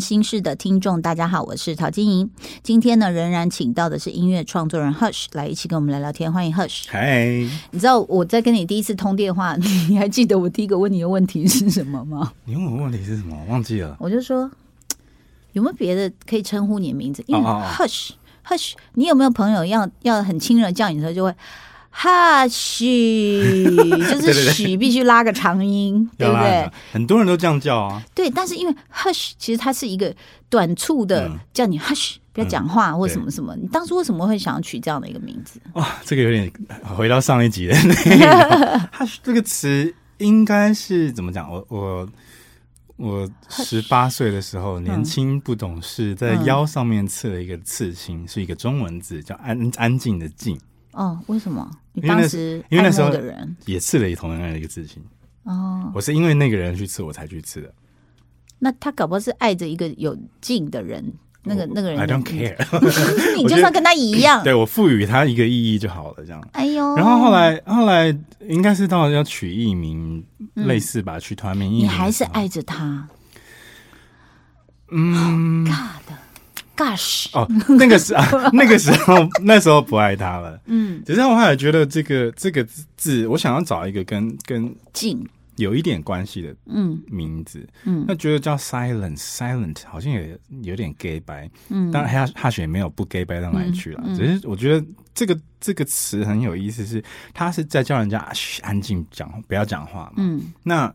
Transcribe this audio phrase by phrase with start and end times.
[0.00, 2.30] 心事的听众，大家好，我是陶晶莹。
[2.62, 6.84] 今天呢，仍然请到的是音乐创作人 Hush 来一起跟我们聊聊天，欢迎 Hush。
[6.88, 7.26] 嗨，
[7.70, 9.54] 你知道我在跟你第一次通电话，
[9.88, 12.32] 你还记得我第一个问你的问题是什么吗？
[12.46, 13.36] 你问我问题是什么？
[13.46, 13.94] 我忘记了。
[14.00, 14.50] 我就说
[15.52, 17.22] 有没有别的可以称呼你的名字？
[17.26, 18.10] 因为哦哦哦 Hush
[18.46, 21.34] Hush，你有没有朋友要要很亲热叫你的时候就会
[21.92, 22.84] Hush，
[24.10, 26.70] 就是许必须拉个长音， 对不对？
[26.92, 28.02] 很多人都这样叫啊。
[28.14, 30.14] 对，但是因为 hush，其实它是一个
[30.48, 33.54] 短促的，嗯叫你 hush，不要讲话或什么什么。
[33.56, 35.60] 你当初为什么会想要取这样的一个名字？
[35.74, 36.50] 哇，这个有点
[36.96, 38.30] 回到上一集的 内容。
[38.92, 41.50] 它这个词应该是怎么讲？
[41.50, 42.08] 我我
[42.96, 50.58] 我十八岁的时候，年轻不懂事，在腰上面刺了一个刺青，是一个中文字，叫安安静的静，
[50.92, 51.70] 哦，为什么？
[51.92, 55.02] 你当时因为那时候的人也刺了同样的一个刺青。
[55.44, 57.72] 哦，我是因为那个人去刺，我才去刺的。
[58.58, 61.12] 那他搞不好是爱着一个有劲的人，
[61.44, 62.56] 那个那个人 I don't care，
[63.36, 64.44] 你就算跟他一样。
[64.44, 66.46] 对我赋予他一个意义就好了，这样。
[66.52, 68.14] 哎呦，然后后来后来
[68.46, 70.22] 应该是到要取艺名，
[70.54, 71.88] 类似吧，取团名你。
[71.88, 73.08] 还是爱着他
[74.90, 76.14] 嗯，God
[76.80, 80.58] gosh，哦，那个时 啊，那个时候那时候不爱他了。
[80.64, 85.22] 嗯，只是我后来觉得这个这个字，我想要找一个跟跟静，
[85.56, 86.98] 有一点关系的嗯。
[87.06, 88.04] 名字，嗯。
[88.08, 100.14] 那觉得叫 silent silent 好像也有点 gay 白，嗯，当然他他也没有不 gay 白到哪里去了，嗯嗯只是我觉得这个这个词很有意思是，他是在叫人家嘘安静讲不要讲话嘛。
[100.16, 100.52] 嗯。
[100.62, 100.90] 那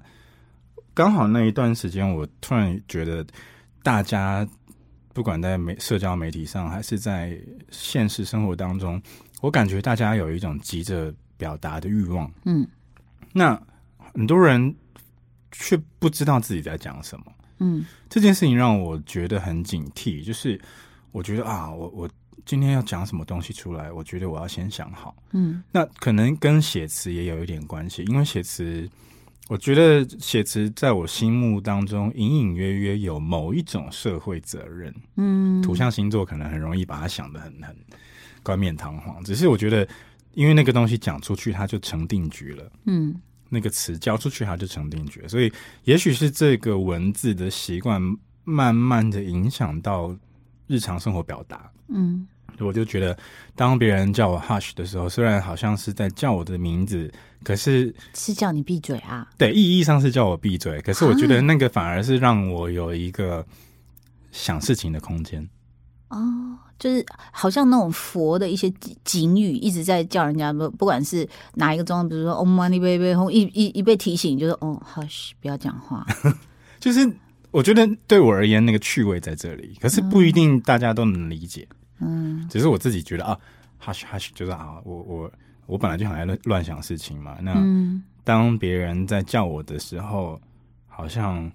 [0.95, 3.23] 刚好那一段时间，我突然觉得
[3.83, 4.47] 大家
[5.15, 7.39] 不管在媒社交媒体上，还是在
[7.71, 9.01] 现实生活当中，
[9.39, 12.29] 我感觉大家有一种急着表达的欲望。
[12.43, 12.67] 嗯
[13.31, 13.57] 那
[14.13, 14.75] 很多人
[15.53, 17.25] 却不知道自己在讲什么。
[17.59, 20.59] 嗯这件事情让我觉得很警惕，就是
[21.13, 22.09] 我觉得啊，我我
[22.45, 25.15] 今天要讲什么东西出来，我觉得我要先想好。
[25.31, 28.89] 嗯那可能跟写词也有一点关系，因为写词，
[29.47, 34.93] 我觉得写词在我心目当中隐隐约约有某一种社会责任。
[35.17, 37.75] 嗯，土象星座可能很容易把它想得很很
[38.41, 39.87] 冠冕堂皇，只是我觉得，
[40.33, 42.71] 因为那个东西讲出去，它就成定局了。
[42.85, 43.15] 嗯
[43.47, 45.29] 那个词交出去，它就成定局了。
[45.29, 45.53] 所以，
[45.83, 48.01] 也许是这个文字的习惯，
[48.43, 50.17] 慢慢的影响到
[50.65, 51.71] 日常生活表达。
[51.89, 52.27] 嗯
[52.59, 53.17] 我就觉得，
[53.55, 57.11] 当别人叫我 Hush 的时候，虽然好像是在叫我的名字，
[57.43, 59.27] 可是是叫你闭嘴啊。
[59.37, 60.79] 对意义上是叫我闭嘴。
[60.81, 63.45] 可是我觉得那个反而是让我有一个
[64.31, 65.45] 想事情的空间。
[66.09, 76.05] 哦，就是好像那种佛的一些警警语一直在叫人家不不管是哪一个状态，比如说 “Oh money baby”，轰一一一被提醒，就是哦，hush，不要讲话。
[76.79, 77.11] 就是
[77.51, 81.67] 我觉得对我而言，那个趣味在这里，可是不一定大家都能理解。
[81.69, 81.75] 嗯
[82.49, 83.39] 只是我自己觉得啊
[83.81, 85.31] ，hush hush 就是啊，我我
[85.65, 87.37] 我本来就很爱乱乱想事情嘛。
[87.41, 90.39] 那嗯当别人在叫我的时候，
[90.87, 91.51] 好像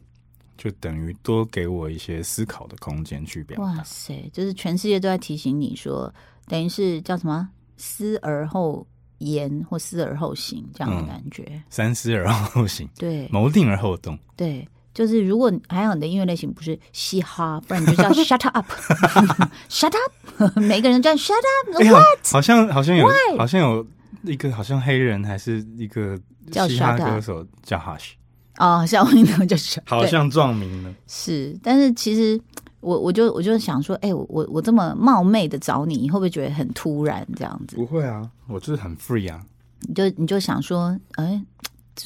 [0.56, 3.64] 就等于多给我一些思考的空间去表达。
[3.64, 6.12] 哇塞，就是全世界都在提醒你说，
[6.46, 8.86] 等于是叫什么“思而后
[9.18, 11.62] 言”或“思而后行”这样的嗯感觉。
[11.68, 14.18] 三思而后行，对谋定而后动。
[14.36, 14.66] 对。
[15.00, 21.32] 就是如果还有你的音乐类型不是嘻哈，不然你就叫 shut up，shut up， 每个人叫 shut
[21.64, 22.30] up，what？
[22.30, 23.08] 好像好像有？
[23.38, 23.86] 好像有
[24.24, 28.10] 一个好像黑人还是一个叫嘻哈歌手叫 Hush，
[28.58, 30.92] 哦，像我那个就是对好像撞名了。
[31.06, 32.38] 是，但是其实
[32.80, 37.76] 我我就我就想说，哎、我我我这么冒昧的找你，你会不会觉得很突然这样子？
[37.76, 39.40] 不会啊，我就是很 free 啊。
[39.88, 41.42] 你就你就想说，哎、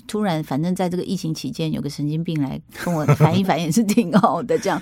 [0.06, 4.80] 突然反正在这个疫情期间，有个神经病来跟我反映反也是挺好的，这样。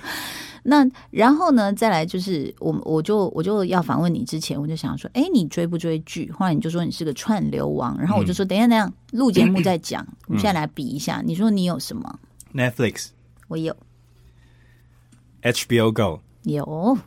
[0.64, 6.31] 那然后呢，再来就是我我就我就要访问你之前，我就想说，哎，你追不追剧？
[6.31, 11.20] 后来你就说你是个串流王，然后我就说，等一下等一下，录节目再讲，我们现在来比一下。
[11.25, 12.19] 你说你有什么？
[12.55, 13.09] Netflix、
[13.49, 13.76] 我有。
[15.43, 16.99] HBO Go、有。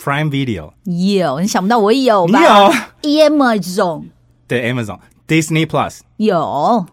[0.00, 2.40] Prime Video，有，你想不到我有你吧？
[3.02, 3.28] 有。
[3.28, 4.04] Amazon
[4.46, 6.86] 对 Amazon、Disney Plus、有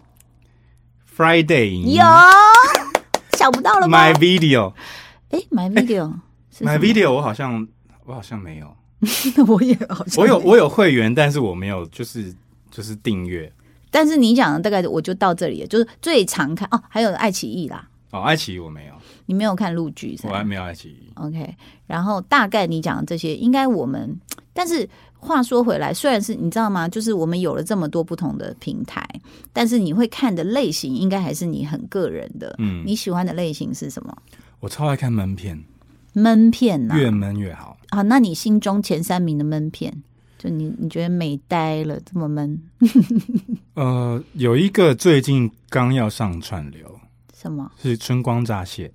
[1.16, 2.04] Friday 有，
[3.38, 4.74] 想不到了吗 My Video、
[5.30, 7.66] 哎，My Video，My Video，我好像
[8.06, 8.76] 我好像没有，
[9.48, 12.36] 我也好像我有我有会员，但是我没有就是
[12.70, 13.52] 就是订阅。
[13.90, 18.94] 但是你讲的大概我就到这里了，就是最常看哦，还有爱奇艺啦，哦，爱奇艺我没有，
[19.28, 21.10] 你没有看陆剧是我还没有爱奇艺。
[21.16, 21.56] ？OK，
[21.88, 24.20] 然后大概你讲的这些，应该我们，
[24.52, 26.88] 但是话说回来，虽然是你知道吗？
[26.88, 29.08] 就是我们有了这么多不同的平台，
[29.52, 32.56] 但是你会看的类型，应该还是你很个人的。
[32.60, 34.16] 嗯你喜欢的类型是什么？
[34.60, 35.64] 我超爱看闷片，
[36.14, 37.76] 闷片呐、越闷越好。
[37.90, 39.92] 好，那你心中前三名的闷片，
[40.38, 42.62] 就你你觉得美呆了，这么闷，
[43.74, 47.00] 呃，有一个最近刚要上串流，
[47.34, 47.72] 什么？
[47.82, 48.88] 是《春光乍泄》，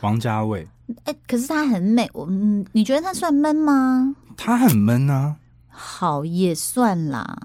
[0.00, 0.66] 王家卫，
[1.04, 4.14] 哎、可是它很美，我嗯，你觉得它算闷吗？
[4.36, 5.36] 他很闷啊。
[5.70, 7.38] 好，也算啦。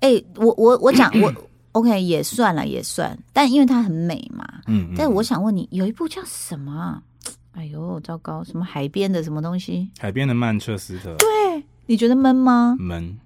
[0.00, 1.32] 哎、我我我讲我
[1.72, 4.46] OK 也算了，也算，但因为它很美嘛。
[4.66, 7.02] 嗯，嗯但我想问你，有一部叫什么啊？
[7.52, 9.90] 哎呦，糟糕，什么海边的什么东西？
[9.98, 12.76] 海边的曼彻斯特对你觉得闷吗？
[12.78, 13.18] 闷，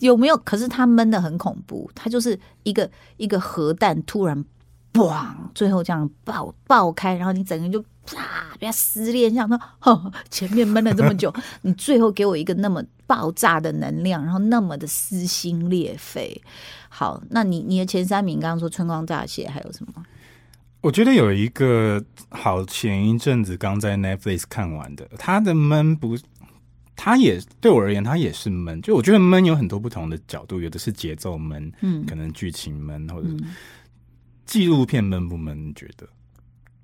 [0.00, 0.36] 有没有？
[0.38, 4.44] 可是它闷的很恐怖，它就是一个一个核弹突然
[4.92, 16.40] 嘣，最后这样爆爆开，然后你整个人就啪被它撕裂，想说哦，前面闷了这么久， 你最后给我一个那么爆炸的能量，然后那么的撕心裂肺。
[16.88, 20.06] 好，那你你的前三名刚刚说春光乍泄，还有什么？
[20.80, 26.16] 我觉得有一个好，前一阵子刚在 Netflix 看完的，它的闷不，
[26.94, 28.80] 它也对我而言，它也是闷。
[28.80, 33.28] 就我觉得闷有很多不同的角度，有的是节奏闷，嗯可能剧情闷，或者
[34.46, 35.66] 纪录片闷不闷？
[35.66, 36.08] 你觉得？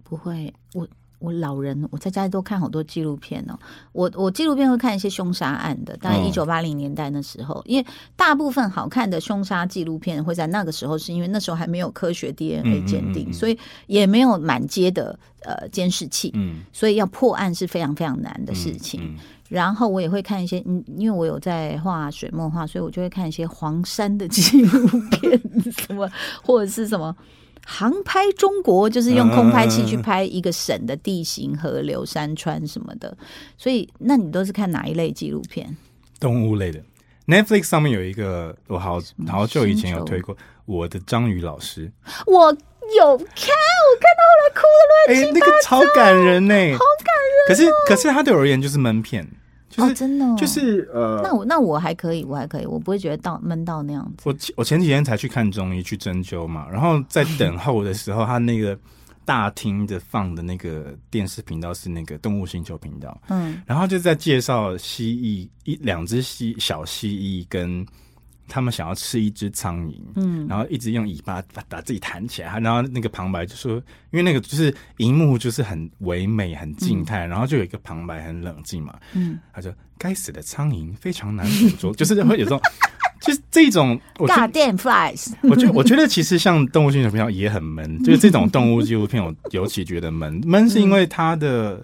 [0.02, 3.58] 不会，我我老人我在家里都看好多纪录片哦。
[3.92, 19.00] 我我纪录片会看一些凶杀案的，大概嗯一九八零年代那时候，因为大部分好看的凶杀纪录片会在那个时候，是因为那时候还没有科学 DNA 鉴定，所以也没有满街的呃监视器，嗯，所以要破案是非常非常难的事情。
[19.02, 19.16] 嗯
[19.48, 25.40] 然后我也会看一些，嗯，因为我有在画水墨画，所以我就会看一些黄山的纪录片，
[25.86, 26.10] 什么
[26.42, 27.14] 或者是什么
[27.68, 33.14] 航拍中国，就是用空拍器去拍一个省的地形、河流、山川什么的。
[33.58, 35.76] 所以，那你都是看哪一类纪录片？
[36.20, 36.80] 动物类的。
[37.26, 39.32] Netflix 上面有一个，我好么？
[39.32, 40.32] 好久以前有推过
[40.64, 41.90] 《我的章鱼老师。
[42.24, 44.62] 我有看，我看到后来哭
[45.08, 49.26] 的》，哎、那个超感人呢、好感人、可是，可是它对我而言就是闷片，
[49.76, 54.22] 就是、哦，真的、哦，就是呃，那我那我还可以，我还可以，我不会觉得到闷到那样子。
[54.24, 58.78] 我我前几天才去看中医去针灸嘛，然后在等 候的时候，他那个
[59.24, 67.84] 大厅的放的那个电视频道是那个动物星球频道，嗯然后就在介绍蜥蜴一两只蜥小蜥蜴跟
[68.48, 73.72] 他们想要吃一只苍蝇，嗯然后一直用尾巴把把自己弹起来，然后那个旁白就说，
[74.10, 82.60] 因为那个就是荧幕就是很唯美很静态，然后就有一个旁白很冷静嘛，嗯他说该死的苍蝇非常难捕捉， 就是会有这种。
[83.18, 90.40] 就是这种，我觉得大电影 flies，我觉，我觉得其实像《动物星球》频道也很闷， 就是这种动物纪录片，我尤其觉得闷。
[90.44, 91.82] 闷是因为它的、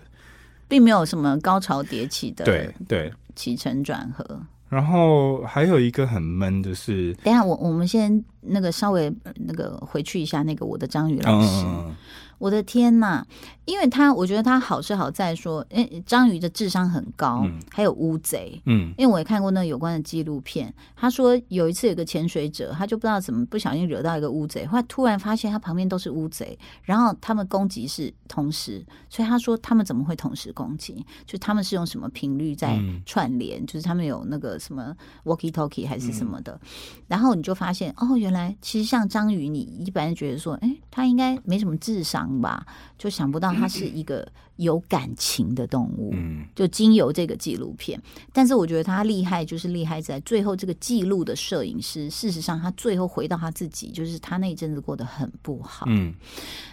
[0.69, 4.41] 并没有什么高潮迭起的对对，起承转合。
[4.73, 11.67] 然后还有一个很闷的是，等一下，我我们先那个稍微呃那个回去一下那个我的章鱼老嗯师。
[11.67, 11.97] 嗯
[12.43, 13.25] 我的天呐！
[13.67, 18.61] 因为他，我觉得他好是好在说，诶，章鱼的智商很高，嗯还有乌贼。
[18.67, 31.06] 嗯因为我也看过那个有关的纪录片，他说有一次有个潜水者，他就不知道怎么不小心惹到一个乌贼，后来突然发现他旁边都是乌贼，然后他们攻击是同时，所以他说他们怎么会同时攻击？
[31.25, 33.65] 就他们是用什么频率在嗯串联？
[33.65, 34.93] 就是他们有那个什么
[35.25, 36.61] walkie talkie 还是什么的，
[37.06, 42.65] 然后你就发现哦，原来其实像章鱼，你一般觉得说，哎，他应该没什么智商吧？
[42.96, 46.10] 就想不到它是一个有感情的动物。
[46.15, 48.01] 嗯就经由这个纪录片，
[48.32, 56.15] 但是我觉得他厉害，就是厉害在最后这个记录的摄影师，事实上他最后回到他自己，就是他那一阵子过得很不好，嗯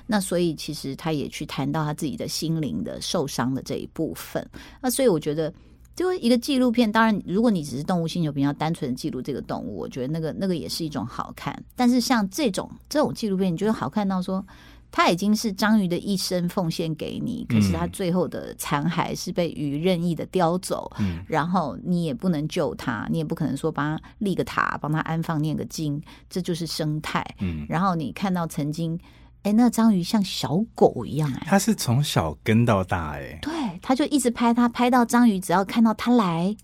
[0.07, 4.45] 那所以其实他也去谈到他自己的心灵的受伤的这一部分，
[4.81, 5.53] 那所以我觉得。
[5.95, 11.61] 就一个纪录片，当然，如果你只是动物星球比较单纯的记录这个动物，我觉得那个那个也是一种好看。
[11.75, 14.45] 但是像这种这种纪录片，你觉得好看到说，
[14.91, 21.23] 它已经是章鱼的一生奉献给你，可是它嗯最后的残骸是被鱼任意的叼走，嗯。
[21.27, 27.23] 然后你也不能救它，你也不可能说帮它立个塔，帮它安放念个经，这就是生态。
[27.39, 28.99] 嗯，然后你看到曾经，
[29.43, 36.55] 哎，那章鱼像小狗一样、哎，它是从小跟到大、哎，对，他就一直拍它，拍到章鱼只要看到它来，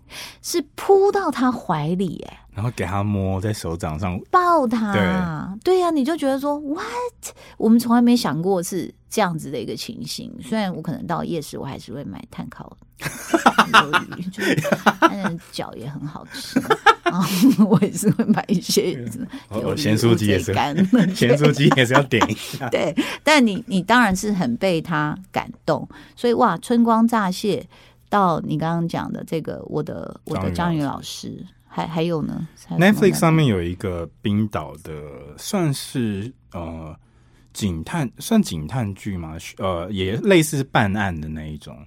[0.42, 7.36] 是扑到它怀里，哎，然后给他摸在手掌上，抱它，对呀、你就觉得说，what？
[7.58, 10.34] 我们从来没想过是这样子的一个情形。
[10.42, 14.56] 虽然我可能到夜市，我还是会买碳烤鱿鱼，就是
[15.52, 16.58] 脚也很好吃。
[17.04, 18.98] 然后我也是会买一些
[19.50, 20.54] 我鱿鱼我咸酥鸡也是
[21.14, 22.70] 咸酥鸡也是要点一下。
[22.70, 25.86] 对，但你你当然是很被他感动，
[26.16, 27.68] 所以哇，春光乍泄
[28.10, 31.46] 到你刚刚讲的这个我的我的章章鱼鱼老老师，
[31.76, 34.94] 还还有呢还有 Netflix 上面有一个冰岛的，
[35.38, 36.98] 算是呃
[37.52, 39.36] 警探，算警探剧吗？
[39.58, 41.78] 呃，也类似办案的那一种。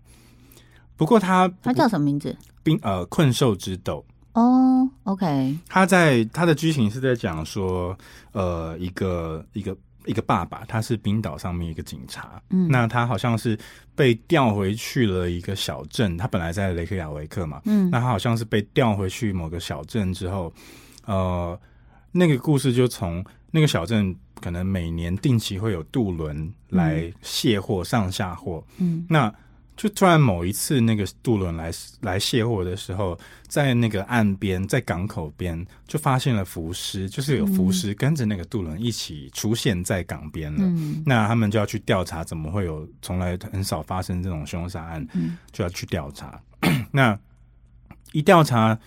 [0.95, 2.37] 不过它它叫什么名字？
[2.63, 4.05] 冰呃困兽之斗。
[4.35, 5.57] 哦，OK。
[5.67, 7.97] 他在他的剧情是在讲说，
[8.33, 9.75] 呃，一个一个
[10.09, 13.57] 一个爸爸，他是冰岛上面一个警察，嗯，那他好像是
[13.95, 20.53] 被调回去了一个小镇，他本来在雷克雅维克嘛，嗯，那他好像是被调回去某个小镇之后，
[21.07, 21.59] 呃，
[22.11, 29.33] 那个故事就从那个小镇可能每年定期会有渡轮来卸货上下货，嗯，那。
[29.79, 31.71] 就突然某一次，那个渡轮来
[32.01, 40.65] 来卸货的时候，在那个岸边，在港口边，就发现了浮尸，就是有浮尸跟着那个渡轮一起出现在港边了。
[41.07, 45.09] 那他们就要去调查，怎么会有从来很少发生这种凶杀案？
[45.53, 46.39] 就要去调查。
[46.93, 47.19] 那
[48.13, 48.79] 一调查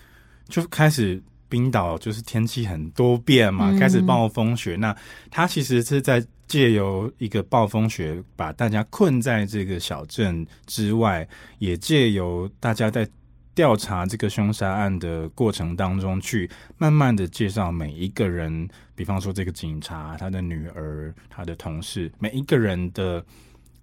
[0.46, 1.22] 就开始。
[1.52, 4.74] 冰岛就是天气很多变嘛，开始暴风雪。
[4.76, 4.96] 那
[5.30, 11.28] 他其实是在借由一个暴风雪，把大家困在这个小镇之外，
[11.58, 13.06] 也借由大家在
[13.54, 23.22] 调查这个凶杀案的过程当中，去慢慢的介绍每一个人，比方说这个警察、他的女儿、他的同事，每一个人的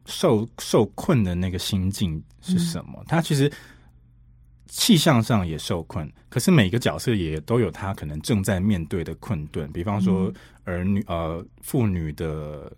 [0.07, 3.03] 受受困的那个心境是什么？
[3.07, 3.51] 他其实。
[4.69, 10.31] 气象上也受困，可是每个角色也都有他可能正在面对的困顿，比方说
[10.63, 12.71] 儿女、呃妇女的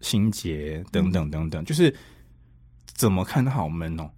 [0.00, 1.94] 心结等等等等，就是
[2.94, 4.10] 怎么看都好闷哦。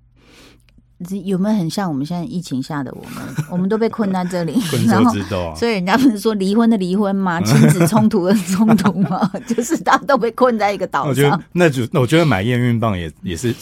[1.24, 3.22] 有没有很像我们现在疫情下的我们？
[3.52, 5.12] 我们都被困在这里，然后
[5.54, 7.38] 所以人家不是说离婚的离婚吗？
[7.42, 9.30] 亲子冲突的冲突吗？
[9.46, 11.42] 就是大家都被困在一个岛上。
[11.52, 13.54] 那就那我觉得买验孕棒也也是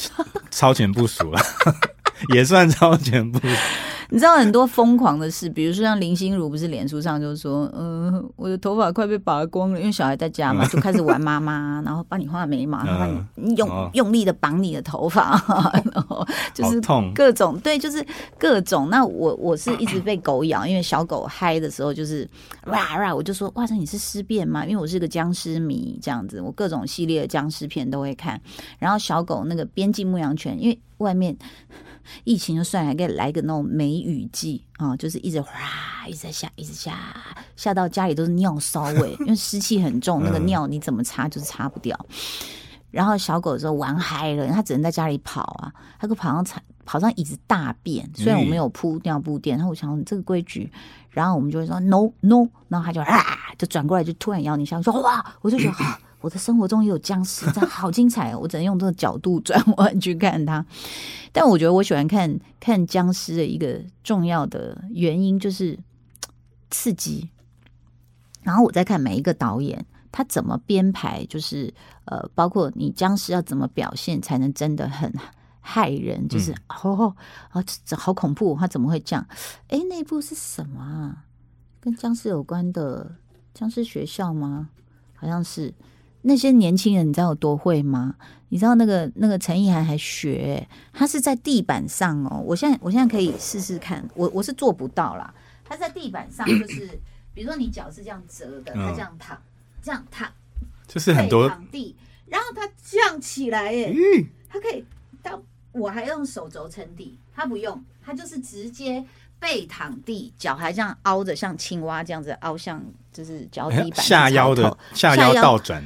[0.50, 1.40] 超前部署了。
[2.34, 3.38] 也算超前部。
[4.10, 13.24] 你知道很多疯狂的事，比如说像林心如，不是脸书上就说，嗯，我的头发快被拔光了，因为小孩在家嘛， 就开始玩妈妈，然后帮你画眉毛，然后
[13.56, 15.40] 用用力的绑你的头发，
[15.92, 16.80] 然后就是
[17.14, 18.06] 各种对，就是
[18.38, 18.88] 各种。
[18.90, 22.28] 那我我是一直被狗咬，因为小狗嗨的时候就是
[22.66, 24.64] 哇哇，我就说哇塞，你是尸变吗？
[24.66, 28.40] 因为我是个僵尸迷，这样子，我各种系列的僵尸片都会看。
[28.78, 31.34] 然后小狗那个边境牧羊犬，因为外面。
[32.24, 35.50] 疫情就算，了，给来个那种梅雨季啊，就是一直哗，
[36.06, 36.98] 一直在下，一直下，
[37.56, 41.98] 下到家里都是尿骚味， 因为湿气很重，那个尿你怎么擦就是擦不掉。
[42.90, 48.08] 然后小狗的时候玩嗨了，它只能在家里跑啊，它可跑上踩，跑上椅子大便。
[48.14, 50.70] 虽然我没有铺尿布垫，然后我想这个规矩，
[51.10, 53.20] 然后我们就会说 no no，然后它就啊，
[53.58, 55.74] 就转过来就突然咬你一下，说哇，我就觉得
[56.24, 58.38] 我的生活中也有僵尸，这样好精彩哦！
[58.40, 60.64] 我只能用这个角度转 弯去看它。
[61.32, 65.78] 但我觉得我喜欢看看僵尸的一个重要的原因就是
[66.70, 67.28] 刺激。
[68.42, 71.74] 然后我再看每一个导演他怎么编排，就是
[72.06, 75.12] 呃，包括你僵尸要怎么表现才能真的很
[75.60, 77.14] 害人，就是哦
[77.50, 79.26] 啊，这好恐怖，他怎么会这样？
[79.68, 81.24] 哎，那部是什么啊？
[81.80, 83.14] 跟僵尸有关的
[83.52, 84.70] 僵尸学校吗？
[85.14, 85.74] 好像是。
[86.26, 88.14] 那些年轻人，你知道有多会吗？
[88.48, 92.42] 你知道那个那个陈意涵还学，他是在地板上哦。
[92.46, 95.32] 我现在我现在可以试试看，我我是做不到啦。
[95.64, 96.88] 他在地板上， 就是
[97.34, 99.36] 比如说你脚是这样折的，他这样躺，
[99.82, 100.28] 这样躺，
[100.86, 104.84] 就是很多躺地，然后他这样起来，嗯，他可以
[105.20, 109.04] 当我还用手肘撑地，他不用，他就是直接
[109.40, 112.80] 背躺地，脚还这样凹着，像青蛙这样子凹向
[113.12, 115.82] 就是脚底板下腰的下腰倒转。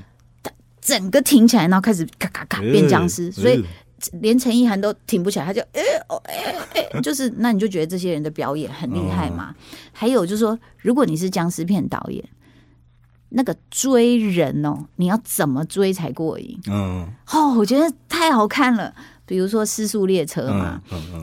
[0.88, 3.62] 整个挺起来，然后开始咔咔咔变僵尸，所以
[4.22, 9.54] 连陈意涵都挺不起来，他就哎哦哎哎，就是那你就觉得这些人的表演很厉害嘛？
[9.92, 12.24] 还有就是说，如果你是僵尸片导演，
[13.28, 16.58] 那个追人哦，你要怎么追才过瘾？
[16.70, 18.94] 嗯，哦，我觉得太好看了。
[19.28, 20.80] 比如说失速列车嘛，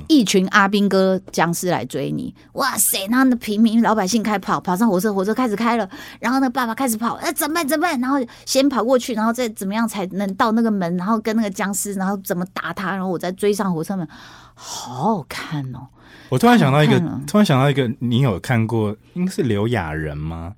[0.08, 3.08] 一群阿兵哥僵尸来追你，哇塞！
[3.08, 7.68] 那那平民老百姓开跑，跑上火车，火车开始开了，然后那爸爸开始跑，哎，怎么办？
[7.68, 8.00] 怎么办？
[8.00, 10.96] 然后先跑过去，然后再怎么样才能到那个门？
[10.98, 12.92] 然后跟那个僵尸，然后怎么打他？
[12.92, 14.08] 然后我再追上火车门，
[14.54, 15.88] 好好看哦！
[16.30, 20.54] 我突然想到一个，突然想到一个，你有看过应该是刘亚仁吗？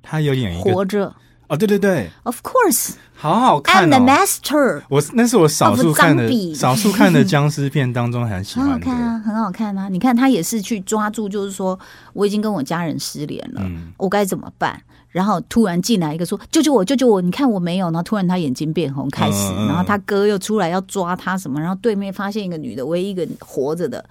[0.00, 1.12] 他有演一个活着。
[1.52, 3.94] 哦，对对对，Of course，好好看哦。
[3.94, 4.82] I'm the master。
[4.88, 8.72] 我那是我少数看的少数看的僵尸片当中很喜欢的。
[8.72, 9.90] 很好看啊，很好看啊！
[9.90, 11.78] 你看他也是去抓住，就是说
[12.14, 13.60] 我已经跟我家人失联了，
[13.98, 14.80] 我该怎么办？
[15.10, 17.20] 然后突然进来一个说救救我，救救我！
[17.20, 21.60] 你看我没有，然后突然他眼睛变红，开始，然后他哥又出来要抓他什么？
[21.60, 24.02] 然后对面发现一个女的，唯一一个活着的，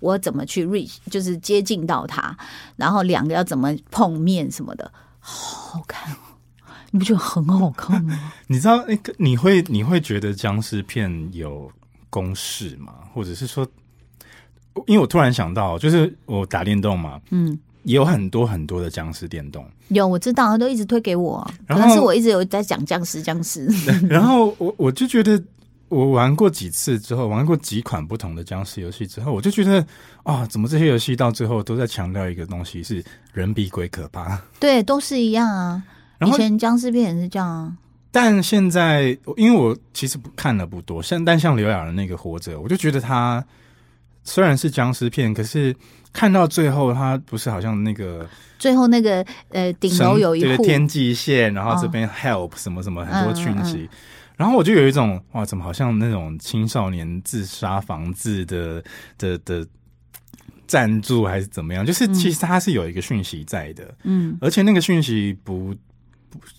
[0.00, 2.36] 我怎么去 reach，就是接近到他？
[2.76, 6.16] 然后两个要怎么碰面什么的，好好看哦。
[6.90, 8.32] 你不觉得很好看吗？
[8.48, 11.70] 你知道那个你会你会觉得僵尸片有
[12.08, 12.94] 公式吗？
[13.14, 13.66] 或者是说，
[14.86, 23.66] 因为我突然想到，就是我打电动嘛，嗯，也有很多很多的僵尸电动，有我知道，他都一直推给我，可然后能是我一直有在讲僵尸僵尸。
[24.08, 25.42] 然后我我就觉得。
[25.90, 29.84] 我玩过几次之后，玩过几款不同的僵尸游戏之后，我就觉得
[30.22, 34.40] 啊，怎么这些游戏到最后都在强调一个东西是人比鬼可怕？
[34.60, 35.82] 对，都是一样啊。
[36.20, 37.76] 然后以前僵尸片也是这样啊。
[38.12, 43.44] 但现在，因为我其实不看的不多，像但像刘亚仁那个活着，我就觉得他
[44.22, 45.74] 虽然是僵尸片，可是
[46.12, 50.48] 看到最后，他不是好像那个最后那个呃顶楼有一户。
[50.48, 51.90] 神对天际线，然后这哦。
[51.90, 53.88] 边 help 什么什么很多讯息，嗯
[54.36, 58.82] 然后我就有一种哇，怎么好像那种青少年自杀防治的
[59.18, 59.66] 的的
[60.66, 61.84] 赞助还是怎么样？
[61.84, 64.38] 就是其实它是有一个讯息在的，嗯。
[64.40, 65.89] 而且那个讯息不不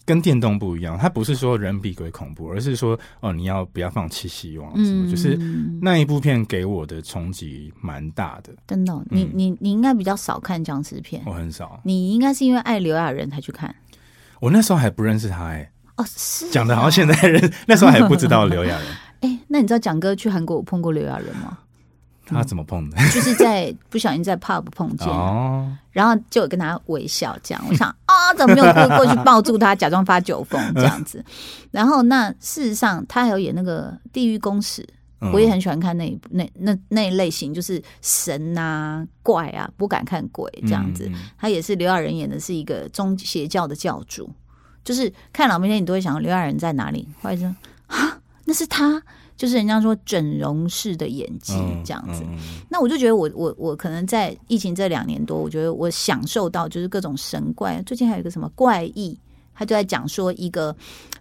[0.05, 13.73] 跟电动不一样，它不是说人比鬼恐怖，而是说哦你要不要放弃希望，什么嗯，就是嗯那一部片给我的冲击蛮大的，真的哦，你你你应该比较少看僵尸片，我很少，你应该是因为爱刘亚仁才去看。
[14.39, 18.87] 我那时候还不认识他、哎，哦，是讲的好像现在人 那时候还不知道刘亚仁，
[19.21, 21.59] 哎，那你知道蒋哥去韩国有碰过刘亚仁吗？
[22.31, 22.97] 他怎么碰的？
[23.09, 31.23] 就是在不小心在 pub 碰见，哦，然后就跟他微笑，这样我想啊，怎么没有过过去抱住他，假装发酒疯这样子。
[31.71, 34.81] 然后那事实上他还有演那个《地狱公使》，
[35.21, 35.31] 嗯。
[35.31, 41.05] 我也很喜欢看那一部那那那一类型，就是神啊怪啊，不敢看鬼这样子。
[41.07, 44.29] 嗯嗯他也是刘亚仁演的是一个宗邪教的教主，
[44.83, 47.45] 就是看老明天你都会想刘亚仁在哪里，后来说
[47.87, 49.01] 啊那是他，
[49.41, 52.21] 就是人家说整容式的演技嗯这样子。
[52.27, 57.81] 嗯嗯那我就觉得我我我可能在疫情这两年多，我觉得我享受到就是各种神怪。
[57.81, 59.17] 最近还有一个什么怪异，
[59.55, 60.75] 他就在讲说一个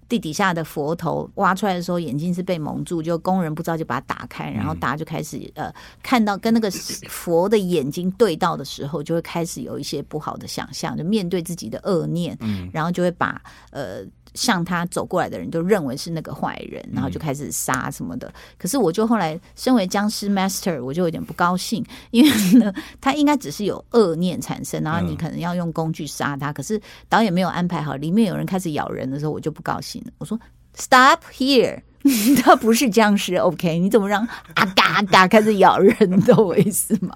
[0.06, 6.70] 地底下的佛头挖出来的时候，眼睛是被蒙住，就工人不知道就把它打开，然后大家就开始呃看到跟那个
[7.09, 14.04] 佛的眼睛对到的时候，就会开始有一些不好的想象，就面对自己的恶念，嗯然后就会把呃。
[14.34, 18.32] 向他走过来的人就认为是那个坏人，然后就开始杀什么的。
[18.58, 26.52] 可是我就后来身为僵尸 master，我就有点不高兴，因为呢， 他应该只是有恶念产生，然后你嗯可能要用工具杀他。
[26.52, 30.12] 可是导演没有安排好，里面有人开始咬人的时候，我就不高兴了。
[30.18, 30.38] 我说
[30.76, 31.80] Stop here，
[32.42, 33.78] 他不是僵尸，OK？
[33.78, 37.12] 你怎么让啊嘎啊嘎开始咬人，你懂我意思吗？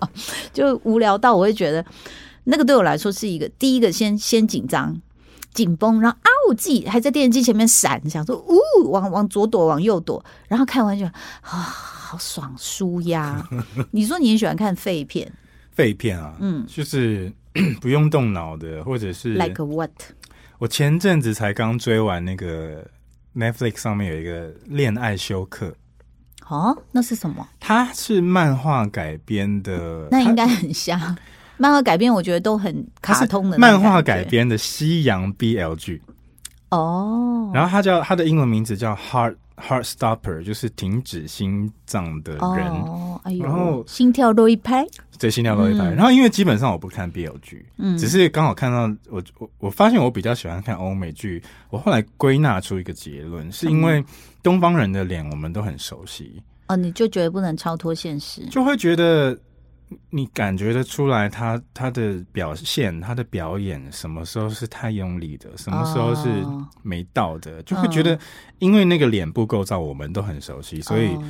[0.53, 1.85] 就无聊到我会觉得
[2.43, 5.01] 那个对我来说是一个第一个先先紧张。
[5.55, 13.43] 紧绷，然后啊，我自己还在电视机前面闪，想说，呜，往往左躲，往右躲，然后看完就啊，好爽，舒压。
[13.93, 15.33] 你说你很喜欢看废片
[15.71, 17.33] 废片啊，嗯就是
[17.81, 19.91] 不用动脑的，或者是，like what？
[20.59, 22.85] 我前阵子才刚追完那个
[23.35, 25.75] Netflix 上面有一个恋爱休克，
[26.49, 27.47] 哦，那是什么？
[27.61, 31.17] 它是漫画改编的，那应该很像
[31.57, 36.03] 漫画改编，我觉得都很卡通的漫画改编的西洋 BL 剧，
[36.71, 37.51] 哦。
[37.55, 42.41] 然后它叫它的英文名字叫 Heart Heart Stopper，就是停止心脏的人。
[42.43, 44.85] 哦，哎呦，然后心跳漏一拍，
[45.19, 45.85] 对，心跳漏一拍。
[45.85, 51.41] 嗯然后因为基本上我不看 BL 剧，嗯，只是刚好看到我我我发现我比较喜欢看欧美剧。
[51.71, 54.05] 我后来归纳出一个结论，是因为
[54.43, 59.39] 东方人的脸我们都很熟悉，哦，你就觉得不能超脱现实，就会觉得
[60.11, 68.19] 你感觉得出来他他的表现、他的表演什么时候是太用力的，什么时候是哦没到的，就会觉得
[68.59, 71.23] 因为那个脸部构造我们都很熟悉，所以哦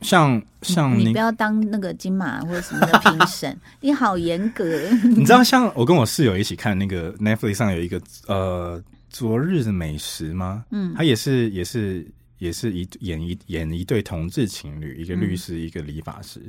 [0.00, 4.64] 像像你你不要当那个金马或者什么的评审， 你好严格。
[5.04, 10.64] 你知道，像我跟我室友一起看那个 Netflix 上有一个呃昨日的美食吗？
[10.70, 12.04] 嗯他也是也是
[12.42, 16.40] 也是一演一演一对同志情侣，一个律师，一个理发师。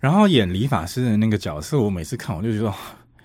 [0.00, 2.68] 然后演理发师的那个角色，我每次看我就觉得。
[2.68, 2.74] 哦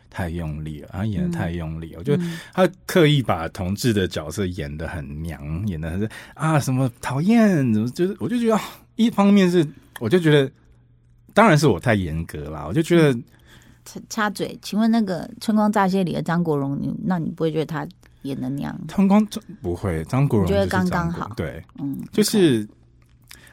[0.09, 8.59] 太用力了，他演的太用力了，我觉得嗯他刻意把同志的角色演的很娘，演的很啊什么讨厌，怎么就是我就觉得，哦
[8.95, 9.67] 一方面是
[9.99, 10.51] 我就觉得，
[11.35, 13.13] 当然是我太严格啦，我就觉得
[13.85, 17.87] 插插嘴，请问那个《春光乍泄》里的张国荣，你那你不会觉得他
[18.23, 18.77] 演的娘？
[18.87, 19.25] 张光
[19.61, 22.67] 不会，张国荣你觉得就是刚刚好对，嗯，就是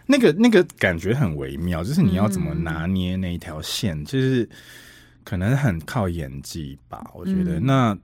[0.07, 4.49] 那个那个感觉很微妙，就是你要怎么嗯拿捏那一条线，就是
[5.23, 7.11] 可能很靠演技吧。
[7.15, 7.99] 我觉得、嗯那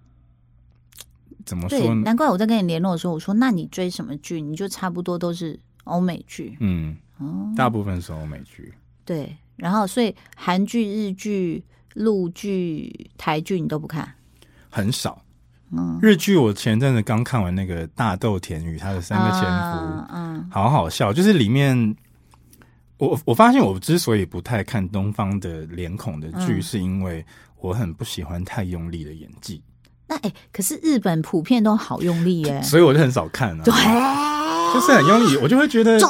[1.47, 2.03] 怎么，说呢？
[2.05, 4.41] 难怪我在跟你联络的时候，我说那你追什么剧？
[4.41, 7.53] 你就差不多都是欧美剧嗯，哦。
[7.57, 8.73] 大部分是欧美剧，
[9.05, 14.09] 对，然后所以韩剧、日剧、陆剧、台剧你都不看，
[14.69, 15.21] 很少。
[15.73, 20.49] 嗯，日剧我前阵子刚看完那个大豆田与他的三个前夫，啊嗯。
[20.51, 21.13] 好好笑。
[21.13, 21.97] 就是里面，
[22.99, 26.63] 我我发现我之所以不太看东方的脸孔的剧，嗯。
[26.63, 27.25] 是因为
[27.61, 29.63] 我很不喜欢太用力的演技，
[30.09, 33.63] 那哎、可是日本普遍都好用力耶、 所以我就很少看啊。
[33.65, 33.73] 对，
[34.75, 36.01] 就是很用力，我就会觉得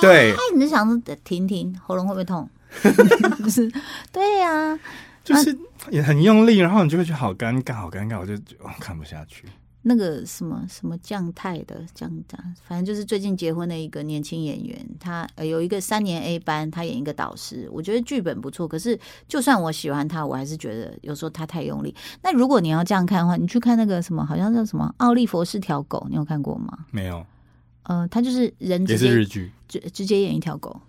[0.00, 2.48] 对，哎，你就想说停停，喉咙会不会痛？
[3.44, 3.70] 就是
[4.10, 4.78] 对呀、
[5.22, 5.56] 就是
[5.90, 9.44] 也很用力，然后你就会觉得好尴尬，好尴尬，我就哦看不下去。
[9.84, 18.68] 那个什么什么酱太的酱酱，反正就是最近结婚的一个年轻演员，他呃有一个三年 A 班，他演一个导师，我觉得剧本不错。
[18.68, 21.92] 可是就算我喜欢他，我还是觉得有时候他太用力。
[22.22, 26.86] 那如果你要这样看的话，你去看那个什么，好像叫什么《奥利佛是条狗》，你有看过吗？
[26.92, 27.26] 没有，
[27.82, 30.80] 呃，他就是人也直接是日剧，直直接演一条狗。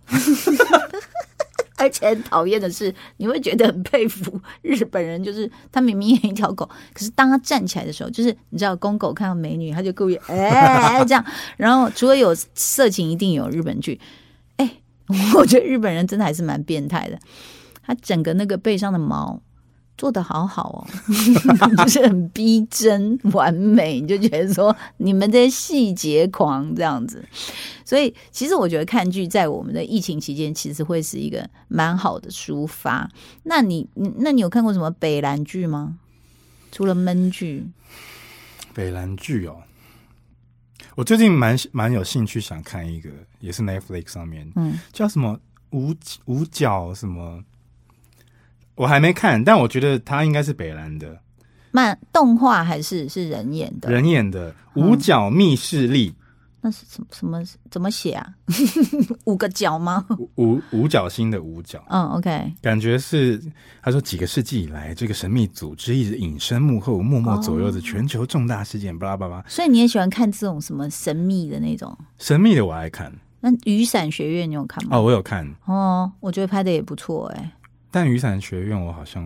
[1.88, 11.24] 而且很讨厌的是，你会觉得很佩服日本人，就是他明明演一条狗，可是当他站起来的时候，就是你知道公狗看到美女，他就故意哎、这样。
[11.58, 14.00] 然后除了有色情，一定有日本剧。
[14.56, 14.78] 哎、
[15.36, 17.20] 我觉得日本人真的还是蛮变态的，
[17.86, 19.42] 他整个那个背上的毛
[20.04, 20.84] 做的好好哦，
[21.86, 27.24] 就是很逼真完美，你就觉得说你们这些细节狂这样子。
[27.86, 33.10] 所以，其实我觉得看剧在我们的疫情期间，其实会是一个蛮好的抒发。
[33.44, 35.98] 那你，你那你有看过什么北兰剧吗？
[36.70, 37.66] 除了闷剧，
[38.74, 39.56] 北兰剧哦。
[40.96, 45.40] 我最近蛮蛮有兴趣想看一个，也是 Netflix 上面嗯，叫什么
[45.72, 47.42] 五五角什么，
[48.76, 51.20] 我还没看，但我觉得它应该是北兰的
[51.72, 53.92] 漫动画还是是人演的？
[53.92, 56.14] 人演的五角密室力，
[56.62, 58.34] 那是什么什么怎么写啊？
[59.26, 60.06] 五个角吗？
[60.18, 63.42] 五五五角星的五角，嗯，OK，感觉是
[63.82, 69.44] 他说几个世纪以来，这个神秘组织一直隐身幕后，默默左右着全球重大事件，巴拉巴拉。
[69.48, 71.98] 所以你也喜欢看这种什么神秘的那种？
[72.18, 74.96] 神秘的我爱看那雨伞学院你有看吗？
[74.98, 77.52] 哦，我有看，哦，我觉得拍的也不错哎、
[77.94, 79.24] 但雨伞学院我好像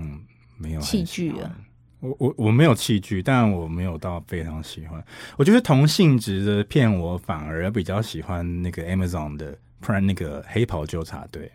[0.57, 1.55] 没有很弃剧喜欢了。
[2.01, 5.01] 我我我没有器具，但我没有到非常喜欢。
[5.37, 11.49] 我觉得同性质的片，我反而比较喜欢那个 Amazon 的，不然那个黑袍纠察队、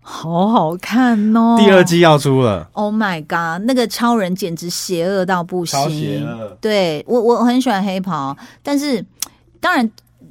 [0.00, 1.56] 好好看哦！
[1.58, 9.04] 第二季要出了，，Oh my god，那个超人简直邪恶到不行，超邪恶对我我很喜欢黑袍，但是
[9.58, 9.90] 当然。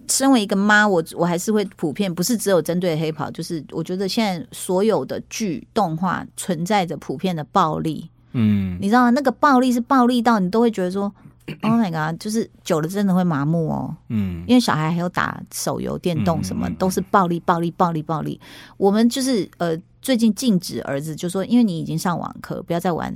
[0.10, 9.10] 身为一个妈，我我还是会普遍，不是只有针对黑袍，就是我觉得现在所有的剧动画存在着普遍的暴力，嗯，你知道吗？
[9.10, 11.14] 那个暴力是暴力到你都会觉得说，
[11.64, 13.96] Oh my god，就是久了真的会麻木哦。
[14.10, 18.40] 嗯因为小孩还有打手游、电动什么，都是暴力、暴力、暴力、暴力。
[18.78, 23.14] 我们就是呃，最近禁止儿子就说，因为你已经上网课，不要再玩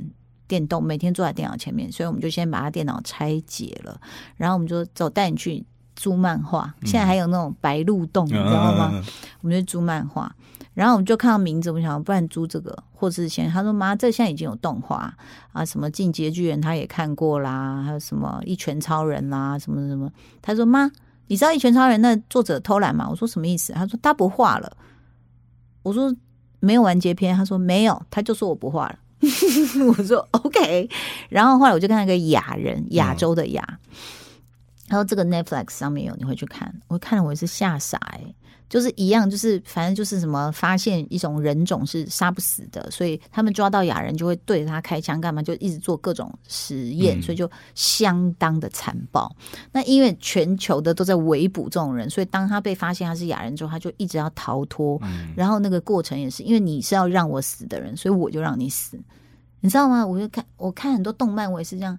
[0.47, 3.99] 电动，每天坐在电脑前面，所以我们就先把他电脑拆解了，
[4.37, 5.63] 然后我们就走带你去
[5.95, 6.73] 租漫画。
[6.83, 8.91] 现在还有那种白鹿洞，你知道吗？
[9.41, 10.33] 我们就租漫画，
[10.73, 15.13] 然后我们就看到名字，我们想不然租这个，或者是先他说妈，这现在已经有动画
[15.51, 20.11] 啊，什么进阶巨人他也看过啦，还有什么一拳超人啦，什么什么。
[20.41, 20.89] 他说妈，
[21.27, 23.07] 你知道一拳超人那作者偷懒吗？
[23.09, 23.73] 我说什么意思？
[23.73, 24.71] 他说他不画了。
[25.83, 26.15] 我说
[26.59, 28.95] 没有完结篇，他说没有，他就说我不画了。
[29.87, 30.89] 我说 OK，
[31.29, 33.79] 然后后来我就看那个亚人，亚洲的亚。
[34.91, 36.69] 然后这个 Netflix 上面有，你会去看？
[36.89, 38.21] 我看了我也是吓傻哎、
[38.67, 49.33] 就是一样，就是反正就是什么发现一种人种是杀不死的，所以他们抓到亚人就会对着他开枪，干嘛就一直做各种实验，嗯所以就相当的残暴。
[49.71, 54.99] 那因为全球的都在围捕这种人，所以当他被发现他是亚人之后，他就一直要逃脱。
[55.03, 58.99] 嗯然后那个过程也是，因为你是要让我死的人，所以我就让你死，
[59.61, 60.05] 你知道吗？
[60.05, 61.97] 我就看我看很多动漫，我也是这样。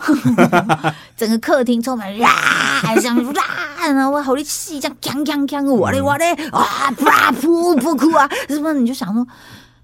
[1.16, 9.26] 整个客厅充满啦，这样啦，然后我好力气这样锵锵锵，我嘞我嘞啊，啪噗噗哭啊，什么你就想说，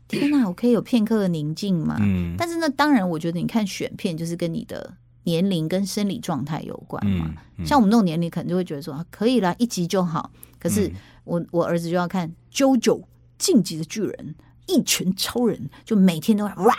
[0.09, 1.97] 天哪，我可以有片刻的宁静吗？
[2.01, 7.27] 嗯但是呢，当然，我觉得你看选片就是跟你的年龄跟生理状态有关嘛。
[7.29, 10.31] 嗯嗯像我们这种年龄，可能就会觉得说啊可以啦，一集就好。
[10.59, 13.03] 可是嗯我我儿子就要看《JoJo
[13.39, 14.13] 晋级的巨人》
[14.79, 16.77] 《一拳超人》，就每天都哇哇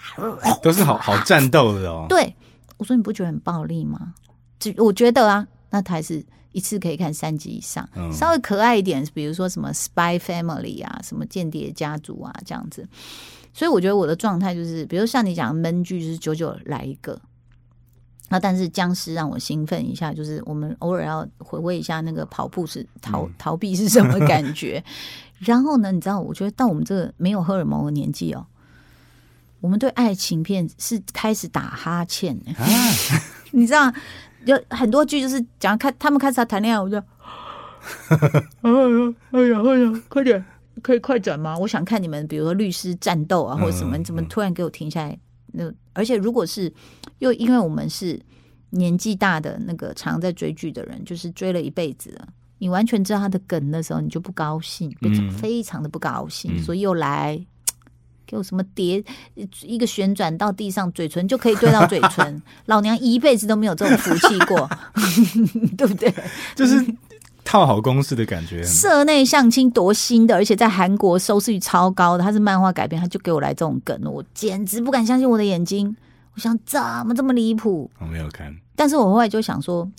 [0.61, 2.05] 都是好好战斗的哦。
[2.07, 2.35] 对，
[2.77, 4.13] 我说你不觉得很暴力吗？
[4.59, 12.87] 就我觉得啊，那他还是一次可以看三集以上，嗯稍微可爱一点，比如说什么 Spy Family 啊，什么间谍家族啊这样子。
[13.53, 17.19] 所以我觉得我的状态就是，比如像你讲的闷剧，就是久久来一个。
[18.29, 24.83] 那但是僵尸让我兴奋一下，就是我们偶尔要回味一下那个跑步是逃、嗯逃避是什么感觉。
[25.39, 28.45] 然后呢，你知道，我觉得到我们这个没有荷尔蒙的年纪哦，
[29.61, 32.37] 我们对爱情片是开始打哈欠、
[33.51, 33.91] 你知道，
[34.45, 36.97] 有很多剧就是讲看他们开始要谈恋爱，我就，
[38.61, 40.43] 哎呀哎呀哎呀，快点，
[40.81, 41.57] 可以快转吗？
[41.57, 45.17] 我想看你们，比如说律师战斗啊，或者什么，怎么突然给我停下来？
[45.53, 46.71] 那而且如果是
[47.19, 48.21] 又因为我们是
[48.71, 52.27] 年纪大的那个常在追剧的人，就是追了一辈子了。
[52.59, 57.43] 你完全知道他的梗的时候，你就不高兴，非常嗯非常的不高兴，嗯所以又来
[58.27, 59.01] 给我什么叠
[59.61, 62.41] 一个旋转到地上，嘴唇就可以对到嘴唇。
[62.67, 64.69] 老娘一辈子都没有这种福气过，
[65.77, 66.13] 对不对？
[66.53, 66.85] 就是
[67.45, 68.61] 套好公式的感觉。
[68.63, 75.95] 社内相亲多新的，而且在韩国收视率超高的，它是漫画改编，他就给我来这种梗，我简直不敢相信我的眼睛。
[76.35, 77.89] 我想怎么这么离谱？
[77.99, 79.89] 我没有看，但是我后来就想说，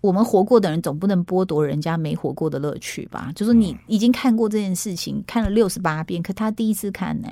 [0.00, 3.32] 我们活过的人总不能剥夺人家没活过的乐趣吧？
[3.34, 7.28] 就是你已经看过这件事情，看了六十八遍，可他第一次看呢、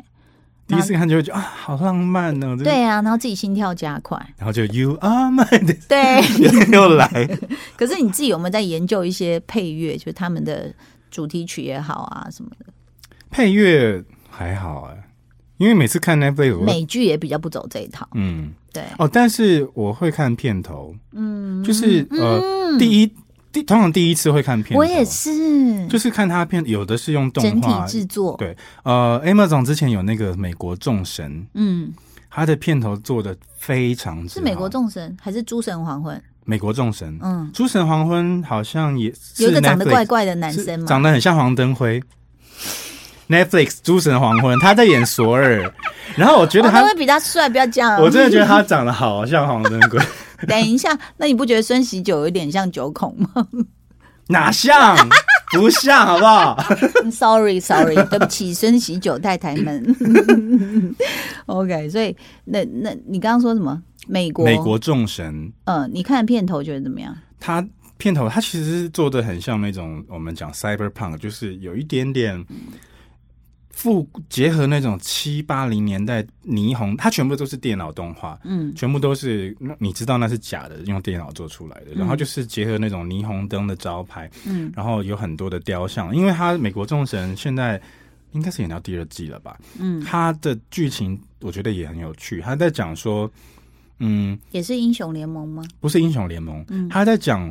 [0.69, 2.55] 第一次看就会觉得啊，好浪漫哦。
[2.57, 6.69] 这个，对啊，然后自己心跳加快，然后就 You are my，对。
[6.71, 7.09] 又来。
[7.77, 10.73] 可是你自己有没有在研究一些配乐，就是他们的
[11.11, 12.67] 主题曲也好啊什么的？
[13.31, 15.09] 配乐还好哎，
[15.57, 23.11] 因为每次看 Netflix，美剧也比较不走这一套，嗯对，哦，但是我会看片头，嗯，就是呃第一
[23.51, 27.87] 第通常第一次会看片，我也是，就是看他片，有的是用动画。
[27.87, 31.93] 制作，对，呃，Amazon 之前有那个美国众神，嗯，
[32.31, 36.21] 他的片头做的非常之是美国好众神还是诸神黄昏？
[36.45, 42.03] 美国众神，嗯，诸神黄昏好像也是有一个长得怪怪的男生嘛，长得很像黄登辉。
[43.29, 45.71] Netflix《诸神黄昏》，他在演索尔，
[46.17, 48.01] 然后我觉得他会比他帅，不要这样。
[48.01, 49.99] 我真的觉得他长得好像黄登辉，
[50.47, 53.49] 等一下，那你不觉得孙喜九有点像九孔吗
[54.29, 54.97] 哪像？
[55.53, 56.57] 不像，好不好？？
[57.11, 59.97] Sorry Sorry，对不起，孙喜九太太们。
[61.47, 63.83] OK，所以那那你刚刚说什么？
[64.07, 67.17] 美国美国众神，嗯，你看片头觉得怎么样？
[67.41, 72.45] 他片头他其实是做的很像那种我们讲 cyberpunk，就是有一点点
[73.79, 81.93] 复结合那种七八零年代霓虹，它全部都是电脑动画，嗯全部都是那你知道那是假的，用电脑做出来的。
[81.95, 87.81] 然后就是结合那种霓虹灯的招牌，嗯然后有很多的雕像，因为它美国众神现在
[88.33, 89.57] 应该是演到第二季了吧？
[89.79, 93.31] 嗯，它的剧情我觉得也很有趣，他在讲说，
[94.01, 95.63] 嗯，也是英雄联盟吗？
[95.79, 97.49] 不是英雄联盟，嗯他在讲，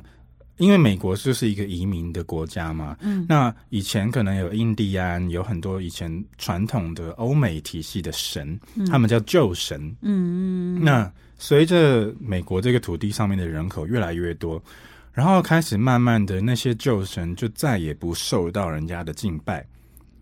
[0.58, 3.26] 因为美国就是一个移民的国家嘛，嗯。
[3.30, 9.80] 那以前可能有印第安，有很多以前传统的欧美体系的神，他们叫旧神。
[10.02, 10.84] 嗯嗯。
[10.84, 14.62] 那随着美国这个土地上面的人口越来越多，
[15.14, 19.66] 然后开始慢慢的那些旧神就再也不受到人家的敬拜，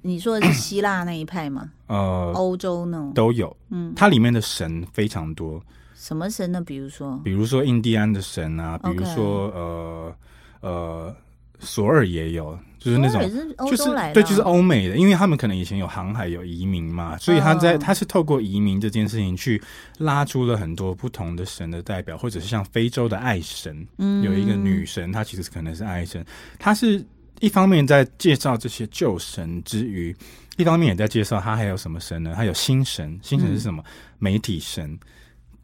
[0.02, 1.72] 你说的是希腊那一派吗？
[1.88, 3.12] 呃，欧洲呢？
[3.16, 5.62] 都有，嗯，它里面的神非常多，
[6.06, 6.62] 什么神呢？
[6.62, 10.16] 比如说，比如说印第安的神啊，比如说呃
[10.62, 11.16] 呃
[11.58, 13.20] 索尔也有，就是那种
[13.68, 19.60] 就是对，就是欧美的，因为他们可能以前有航海有移民嘛，所以他在、嗯他是透过移民这件事情去
[19.98, 26.24] 拉出了很多不同的神的代表，或者是像非洲的爱神，嗯有一个女神，她其实可能是爱神，
[26.60, 27.04] 她是
[27.40, 30.16] 一方面在介绍这些旧神之余，
[30.58, 32.34] 一方面也在介绍他还有什么神呢？
[32.36, 33.84] 他有新神，新神是什么？
[34.20, 34.96] 媒体神。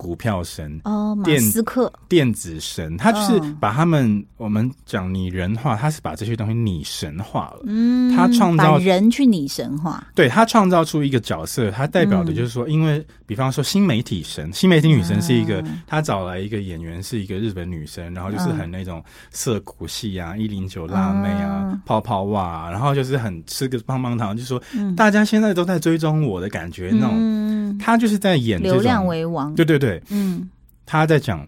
[0.01, 3.55] 股票神、哦，马斯克，电子神，他就是嗯。
[3.59, 7.59] 把他们、我们讲拟人化，他是把这些东西拟神化了。
[7.67, 12.25] 嗯，他创造把人去拟神化，对他创造出一个角色，他代表嗯。
[12.25, 24.59] 的就是说，因为比方说新媒体神，新媒体女神是一个，嗯他找来一个演员是一个日本女生，然后就是很那种涩谷系啊、一零九辣妹啊、嗯泡泡袜、啊，然后就是很吃个棒棒糖，就说、
[24.95, 30.49] 大家现在都在追踪我的感觉，那种嗯，他就是在演流量，为王，对对对，嗯。
[30.85, 31.47] 他在讲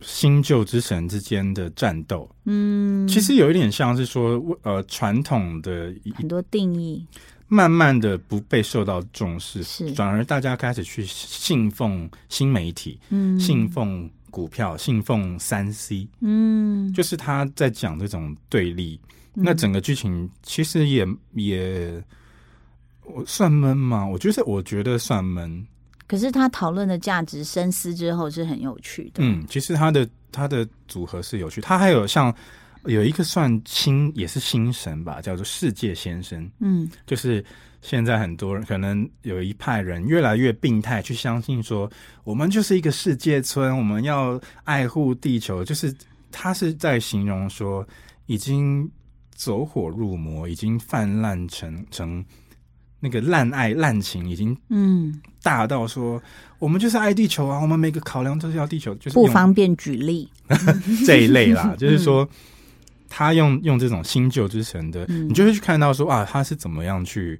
[0.00, 7.04] 新旧之神之间的战斗，嗯，其实有一点像是说，呃，传统的很多定义，
[7.48, 9.92] 慢慢的不被受到重视，是。
[9.94, 19.00] 转而大家开始去信奉新媒体，嗯，信奉股票，信奉三 C，嗯，就是他在讲这种对立。
[19.32, 22.04] 那整个剧情其实也也，
[23.02, 24.06] 我算闷吗？
[24.06, 25.66] 我觉得我觉得算闷。
[26.06, 32.34] 可是他讨论的价值深思之后是很有趣的，嗯，其实他的他的组合是有趣，他还有像
[32.84, 36.50] 有一个算新也是新神吧，叫做世界先生。
[36.60, 37.44] 嗯就是
[37.80, 41.90] 现在很多人可能有一派人越来越病态，去相信说
[42.22, 45.64] 我们就是一个世界村，我们要爱护地球。
[45.64, 45.94] 就是
[46.30, 47.86] 他是在形容说，
[48.26, 48.90] 已经
[49.34, 52.24] 走火入魔，已经泛滥成成
[53.04, 56.20] 那个滥爱滥情已经嗯，大到说，
[56.58, 60.28] 我们就是爱地球啊，我们每个考量都是要地球，就是不方便举例。
[61.06, 62.26] 这一类啦， 就是说。
[63.16, 65.28] 他用用这种新旧之神的，嗯。
[65.28, 67.38] 你就会去看到说啊，他是怎么样去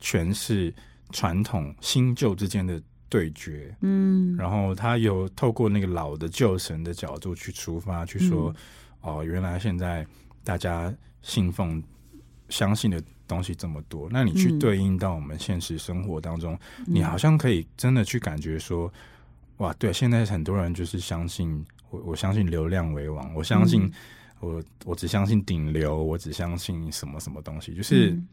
[0.00, 0.72] 诠释
[1.10, 4.36] 传统新旧之间的对决，嗯。
[4.36, 8.54] 然后他有透过那个老的旧神的角度去出发，去说、
[9.02, 9.16] 嗯。
[9.16, 10.06] 哦，原来现在
[10.44, 11.82] 大家信奉、
[12.48, 18.92] 相信的东西这么多，那你去嗯对应到我们现实生活当中，嗯你好像可以真的去感觉说，
[19.56, 23.92] 哇，对，现在很多人就是相信我，我相信流量为王，我相信、嗯
[24.40, 28.10] 我，我只相信顶流，我只相信什么什么东西，就是。
[28.10, 28.28] 嗯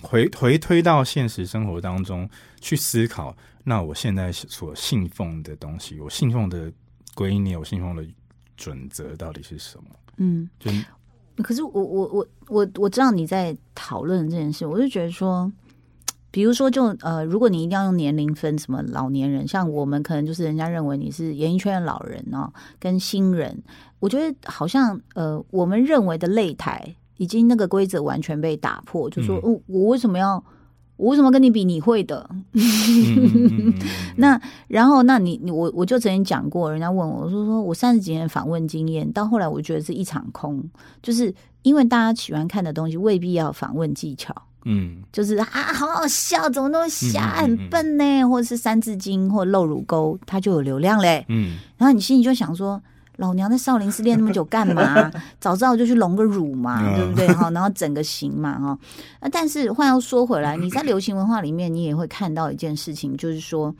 [0.00, 2.28] 回回推到现实生活当中
[2.60, 6.72] 去思考，那我现在所信奉的东西，我信奉的
[7.14, 8.04] 圭臬，我信奉的
[8.56, 9.84] 准则到底是什么？
[10.16, 10.72] 嗯，就
[11.36, 15.50] 可是我我我我我知道你在讨论这件事，我就觉得说，
[16.30, 23.62] 比如说就呃，如果你一定要用年龄分什么老年人，像我们可能就是人家认为你是演艺圈的老人哦，跟新人，
[23.98, 29.54] 我觉得好像呃，我们认为的擂台已经那个规则完全被打破，就说、嗯。
[29.54, 30.42] 哦，我为什么要
[31.02, 31.64] 我为什么跟你比？
[31.64, 32.30] 你会的，
[34.14, 40.62] 那然后，那你你我我就曾经讲过，人家问我，我说说我三十几年访问经验，到后来我觉得是一场空，
[41.02, 44.32] 就是因为大家喜欢看的东西未必要访问技巧，
[44.64, 51.24] 嗯就是啊好好笑，怎么那么瞎，嗯嗯嗯很笨呢，或者是三字经或露乳沟，它就有流量嘞。
[51.28, 52.80] 嗯然后你心里就想说。
[53.16, 55.10] 老娘在少林寺练那么久干嘛？
[55.38, 57.28] 早知道就去隆个乳嘛，嗯对不对？
[57.28, 58.78] 哈，然后整个形嘛，哈。
[59.20, 63.74] 那但是话又说回来， 你在流行文化里面，你也会看到一件事情，就是说，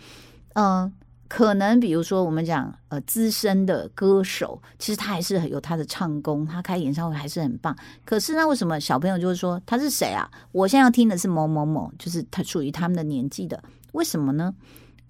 [0.55, 0.90] 呃，
[1.29, 7.75] 可能比如说我们讲呃资深的歌手，其实他还是很有他的唱功，他开演唱会还是很棒。
[8.05, 10.31] 可是那，为什么小朋友就是说他是谁啊？
[10.53, 14.55] 我现在要听的是某某某，就是他属于他们的年纪的，为什么呢？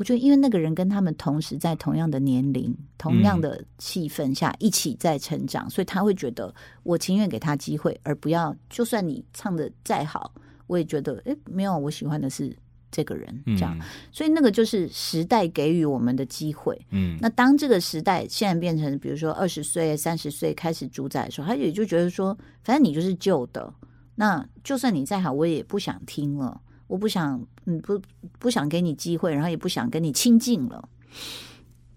[0.02, 10.34] 我觉得，因为那个人跟他们同时在同样的年龄、同样的气氛下一起在成长，所以他会觉得我情愿给他机会，而不要就算你唱的再好，
[10.66, 12.52] 我也觉得诶没有，我喜欢的是
[12.90, 13.78] 这个人嗯这样。
[14.10, 16.76] 所以那个就是时代给予我们的机会。
[16.90, 23.72] 嗯那当这个时代现在变成，比如说二十岁、三十岁开始主宰的时候，他也就觉得说，反正你就是旧的，
[24.16, 26.60] 那就算你再好，我也不想听了，
[26.92, 27.98] 我不想，嗯，不
[28.38, 30.86] 不想给你机会，然后也不想跟你亲近了。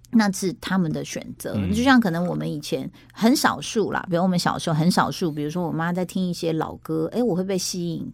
[0.09, 8.09] 那是他们的选择，嗯就像可能我们以前很少数啦，比如我们小时候很少数，比如说我妈在听一些老歌，哎，我会被吸引，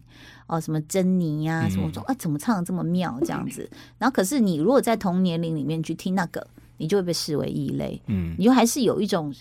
[0.48, 3.70] 哦，什么珍妮呀、嗯什么说啊，怎么唱的这么妙这样子。
[3.96, 6.44] 然后可是你如果在同年龄里面去听那个，
[6.78, 9.32] 你就会被视为异类，嗯你就还是有一种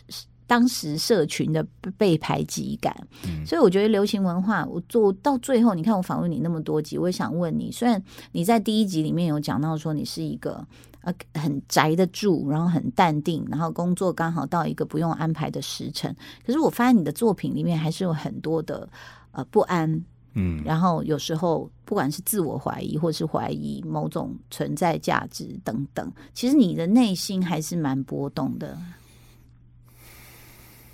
[0.52, 1.66] 当时社群的
[1.98, 2.94] 被排挤感。
[3.24, 10.68] 嗯所以我觉得流行文化，我做到最后，你看我访问你那么多集，我也想问你，虽然你在第一集里面有讲到说你是一个
[11.04, 16.14] 呃很宅得住，然后很淡定，然后工作刚好到一个不用安排的时辰，
[16.46, 18.88] 可是我发现你的作品里面还是有很多的
[19.32, 28.78] 呃不安，嗯然后有时候不管是自我怀疑，或是怀疑某种存在价值等等，其实你的内心还是蛮波动的。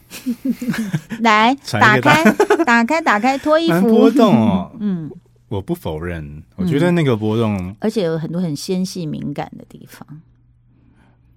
[1.20, 2.24] 来，打开，
[2.66, 3.88] 打开，打开，脱衣服。
[3.90, 4.76] 波动哦。
[4.80, 5.12] 嗯，
[5.50, 10.22] 我不否认，我觉得那个波动，而且有很多很纤细敏感的地方。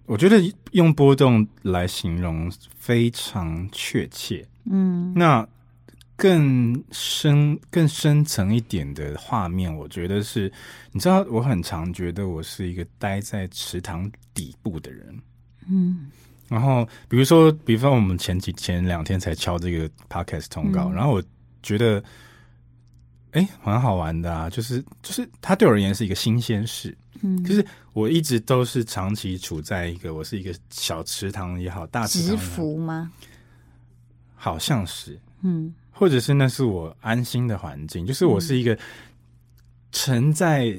[0.06, 4.46] 我觉得用波动来形容非常确切。
[4.64, 5.46] 嗯那
[6.16, 10.52] 更深、更深层一点的画面，我觉得是，
[10.92, 15.18] 你知道，我很常觉得我是一个待在池塘底部的人。
[15.68, 16.10] 嗯
[16.50, 21.22] 然后，比如说，比方我们前几前两天才敲这个 podcast 通告，嗯然后我
[21.62, 22.02] 觉得，
[23.30, 26.94] 哎，蛮好玩的啊，就是就是它对我而言是一个新鲜事。
[27.22, 33.12] 嗯，就是我一直都是长期处在一个我是一个小池塘也好，大池直塘吗？
[34.34, 38.76] 好像是，嗯或者是那是我安心的环境，就是我是一个
[39.92, 40.74] 沉在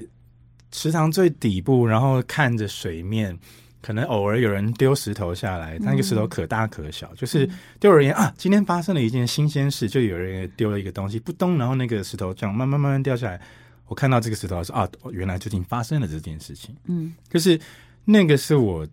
[0.72, 3.38] 池塘最底部，然后看着水面，
[3.82, 13.42] 可能偶尔有人丢石头下来，那个石头可大可小，就是对我而言啊，今天发生了一件新鲜事，就有人丢了一个东西，扑咚，然后那个石头这样慢慢慢慢掉下来，
[13.88, 17.14] 我看到这个石头说啊，原来最近发生了这件事情，嗯。
[17.30, 17.60] 就是
[18.06, 18.88] 那个是我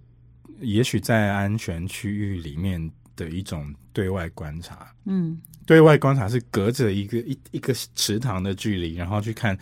[0.61, 4.93] 也许在安全区域里面的一种对外观察。
[5.05, 5.39] 嗯。
[5.67, 9.57] 对外观察是隔着一个一一个池塘的距离，然后去看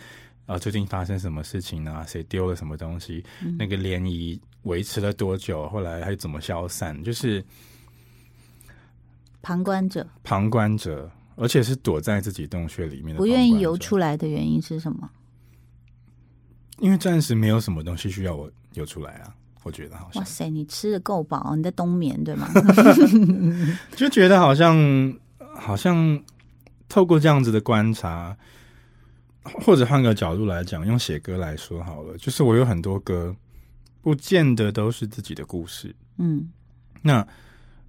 [0.45, 3.57] 啊、最近发生什么事情啊，谁丢了什么东西，嗯。
[3.59, 7.43] 那个涟漪维持了多久，后来还怎么消散，就是
[9.41, 13.77] 旁观者旁观者，而且是躲在自己洞穴里面的，不愿意游。
[13.77, 15.09] 出来的原因是什么？
[16.79, 22.47] 因为暂时没有什么东西需要我游出来啊，我觉得好像哇塞，你吃的够饱，你在冬眠对吗？
[23.97, 25.17] 就觉得好像
[25.55, 26.23] 好像
[26.87, 28.37] 透过这样子的观察，
[29.43, 33.35] 或者换个角度来讲，用写歌来说好了，就是我有很多歌，
[34.07, 36.49] 不见得都是自己的故事，嗯。
[37.01, 37.27] 那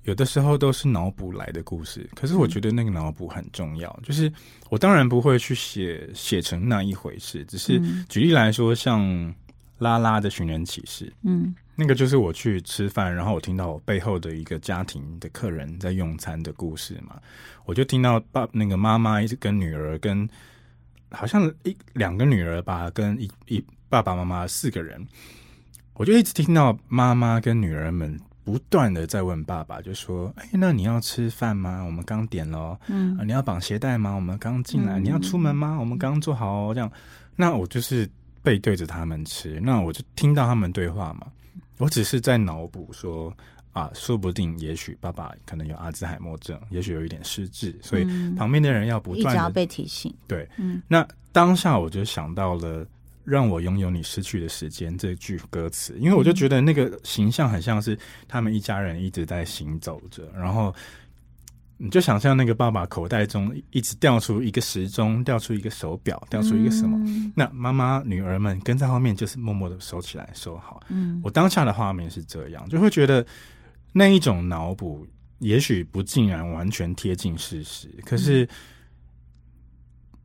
[0.02, 3.88] 有的时候都是脑补来的故事，可是我觉得那个脑补很重要。
[4.02, 4.32] 就是
[4.68, 8.04] 我当然不会去写写成那一回事，只是嗯。
[8.08, 9.32] 举例来说，像
[9.78, 17.16] 拉拉的寻人启事，嗯那个就是我去吃饭，然后我听到我背后的一个家庭的客人在用餐的故事嘛，
[17.64, 20.28] 我就听到爸那个妈妈一直跟女儿跟
[21.12, 25.06] 好像一两个女儿吧，跟一一爸爸妈妈四个人，
[25.98, 31.82] 我就一直听到妈妈跟女儿们不断的在问爸爸，就说：“哎，那你要吃饭吗？
[31.82, 32.80] 我们刚点了哦。
[32.86, 34.12] 嗯啊，你要绑鞋带吗？
[34.12, 35.00] 我们刚进来。
[35.00, 35.76] 嗯你要出门吗？
[35.78, 36.72] 我们刚做好哦。
[36.72, 36.90] 这样，
[37.34, 38.08] 那我就是
[38.42, 41.26] 背对着他们吃，那我就听到他们对话嘛。
[41.78, 43.36] 我只是在脑补说
[43.72, 50.14] 啊，说不定也许爸爸可能有阿兹海默症，也许有一点失智，所以嗯旁边的人要不一直要断的被提醒。
[50.28, 50.48] 对。
[50.58, 52.86] 嗯那当下我就想到了。
[53.28, 60.74] 让我拥有你失去的时间这句歌词，因为我就觉得那个形象很像是他们一家人一直在行走着，然后
[61.76, 70.80] 你就想象那个爸爸口袋中一直掉出一个时钟，掉出一个手表，掉出一个什么，嗯那妈妈女儿们跟在后面就是默默的收起来，收好。
[70.88, 73.24] 嗯我当下的画面是这样，就会觉得
[73.92, 75.06] 那一种脑补，
[75.38, 78.48] 也许不尽然完全贴近事实，可是，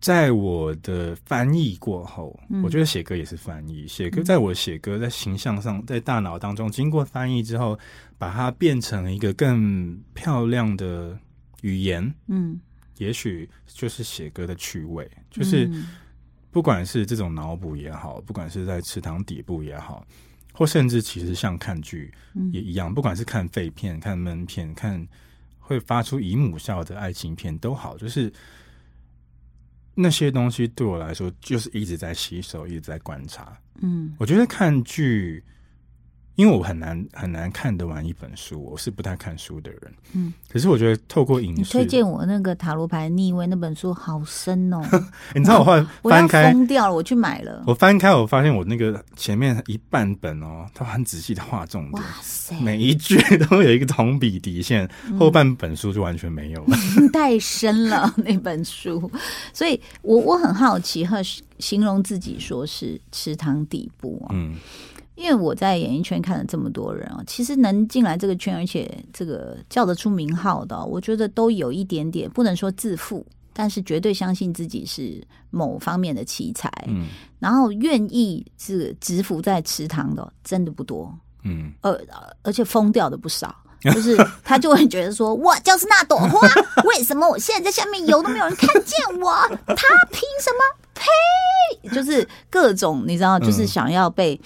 [0.03, 3.87] 在我的翻译过后，嗯我觉得写歌也是翻译。
[3.87, 7.79] 写歌在我写歌在形象上，在大脑当中经过翻译之后，
[8.17, 11.17] 把它变成一个更漂亮的
[11.61, 12.59] 语言，嗯，
[12.97, 15.67] 也许就是写歌的趣味，就是。
[15.67, 15.87] 嗯
[16.53, 20.05] 不管是这种脑补也好，不管是在池塘底部也好，
[20.53, 25.03] 或甚至其实像看剧嗯也一样，不管是看废片、看闷片、看
[25.57, 28.31] 会发出姨母笑的爱情片都好，就是
[29.95, 33.57] 那些东西对我来说，就是一直在吸收，一直在观察。
[33.81, 35.43] 嗯我觉得看剧，
[36.35, 39.81] 因为我很难很难看得完一本书，我是不太看书的人。
[40.13, 44.81] 嗯，可是我觉得透过影你，推荐我那个塔罗牌逆位那本书好深哦，
[45.35, 47.63] 你知道我后来 翻开疯掉了，我去买了。
[47.67, 51.93] 我翻开，我发现我那个前面一半本哦，它很仔细的画重点。
[51.93, 53.15] 哇，塞，每一句
[53.49, 55.19] 都有一个同比底线，嗯。
[55.19, 56.77] 后半本书就完全没有了。
[57.13, 59.09] 太深了那本书，
[59.53, 61.21] 所以我我很好奇，和
[61.59, 64.55] 形容自己说是池塘底部啊，嗯
[65.15, 77.07] 因为我在演艺圈看了这么多人啊，其实能进来这个圈，而且这个叫得出名号的哦，我觉得都有一点点不能说自负，但是绝对相信自己是某方面的奇才，嗯
[77.39, 81.91] 然后愿意是直伏在池塘的，真的不多，嗯，而，
[82.41, 83.55] 而且疯掉的不少。
[83.91, 86.39] 就是他就会觉得说， 我就是那朵花，
[86.85, 89.29] 为什么我现在在下面游都没有人看见我？
[89.67, 89.75] 他
[90.09, 90.63] 凭什么？
[90.93, 91.89] 呸！
[91.89, 94.39] 就是各种你知道，就是想要被，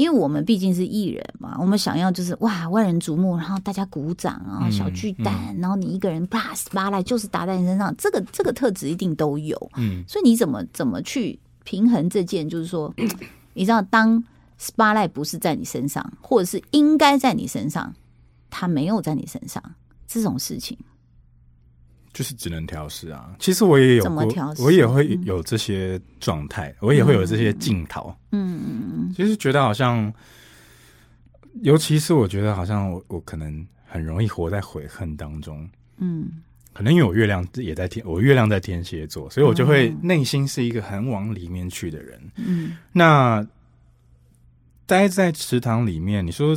[0.00, 9.70] 因为我们毕竟是艺人嘛，我们想要就是哇万人瞩目，然后大家鼓掌啊，嗯小巨蛋，然后你一个人啪巴来就是打在你身上，这个这个特质一定都有。
[9.76, 12.48] 嗯所以你怎么怎么去平衡这件？
[12.48, 12.90] 就是说，
[13.52, 14.24] 你知道，当
[14.58, 17.94] spotlight 不是在你身上，或者是应该在你身上，
[18.48, 19.62] 他没有在你身上，
[20.08, 20.78] 这种事情，
[22.12, 23.34] 就是只能调试啊。
[23.38, 28.14] 其实我也有过我也会有这些状态，我也会有这些镜头。
[28.32, 30.12] 嗯嗯嗯，其实觉得好像，
[31.62, 35.68] 尤其是我觉得好像我我可能很容易活在悔恨当中。
[35.98, 36.42] 嗯
[36.72, 42.20] 可能因为我月亮也在天，我月亮在天蝎座，所以我就会哦内心是一个很往里面去的人。
[42.36, 43.44] 嗯那
[44.86, 46.56] 待在池塘里面，你说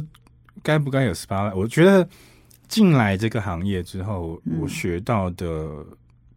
[0.61, 1.53] 该不该有 SPA？
[1.55, 2.07] 我觉得
[2.67, 5.85] 进来这个行业之后，嗯我学到的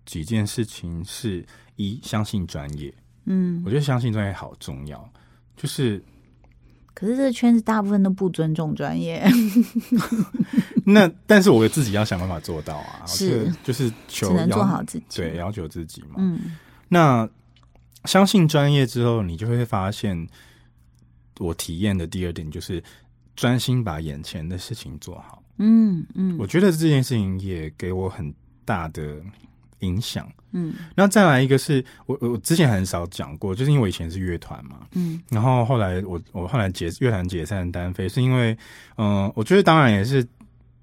[0.05, 1.45] 几件事情是：
[1.77, 2.93] 一，相信专业。
[3.25, 5.09] 嗯我觉得相信专业好重要，
[5.57, 6.03] 就是
[6.95, 9.25] 可是这个圈子大部分都不尊重专业，
[10.87, 15.23] 那，但是我自己要想办法做到啊，是就是求只能做好自己。
[15.23, 16.15] 对，要求自己嘛。
[16.19, 16.57] 嗯
[16.89, 17.29] 那
[18.05, 20.29] 相信专业之后，你就会发现，
[21.39, 22.81] 我体验的第二点就是
[23.35, 25.43] 专心把眼前的事情做好。
[25.59, 28.33] 嗯嗯我觉得这件事情也给我很
[28.65, 29.17] 大的
[29.81, 30.31] 影响。
[30.53, 38.53] 嗯那再来一个是我我之前很少讲过，就是因为我以前是乐团嘛，嗯然后后来我我后来解乐团解散单飞，是因为
[38.97, 40.27] 嗯、呃我觉得当然也是。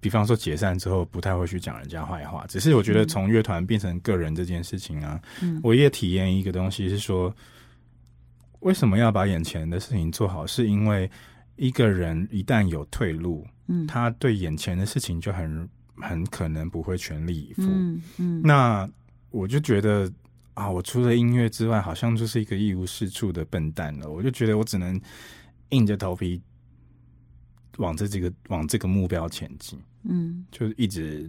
[0.03, 7.33] 比方说解散之后不太会去讲人家坏话，只是我觉得从乐团变成个人这件事情啊，嗯我也体验一个东西是说，
[8.59, 10.45] 为什么要把眼前的事情做好？
[10.45, 11.09] 是因为
[11.55, 17.61] 一个人一旦有退路，嗯他对眼前的事情就很很可能不会全力以赴。
[17.63, 18.89] 嗯嗯那
[19.29, 20.11] 我就觉得
[20.53, 24.09] 啊，我除了音乐之外，好像就是一个一无是处的笨蛋了。
[24.09, 24.99] 我就觉得我只能
[25.69, 26.41] 硬着头皮
[27.77, 31.27] 往这几个往这个目标前进，嗯就是一直，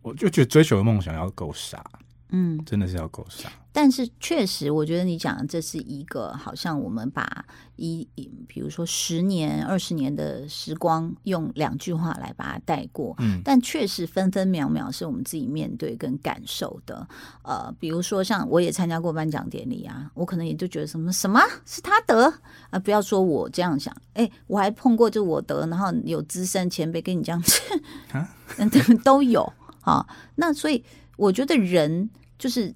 [0.00, 1.84] 我就觉得追求的梦想要够傻，
[2.30, 3.52] 嗯，真的是要够傻。
[3.74, 7.44] 但是确实，我觉得你讲的这是一个好像我们把
[7.76, 13.14] 一一比如说十年、二十年的时光，用两句话来把它带过。
[13.18, 17.08] 嗯但确实分分秒秒是我们自己面对跟感受的。
[17.42, 22.32] 呃，比如说像我也参加过颁奖典礼啊，我可能也就觉得什么什么是他得
[22.68, 27.42] 啊、不要说我这样想，哎，我还碰过就我得，然后有资深前辈跟你这样
[28.12, 28.70] 啊嗯，
[29.02, 29.50] 都有
[29.80, 30.06] 啊。
[30.34, 30.84] 那所以
[31.16, 32.74] 我觉得人就是。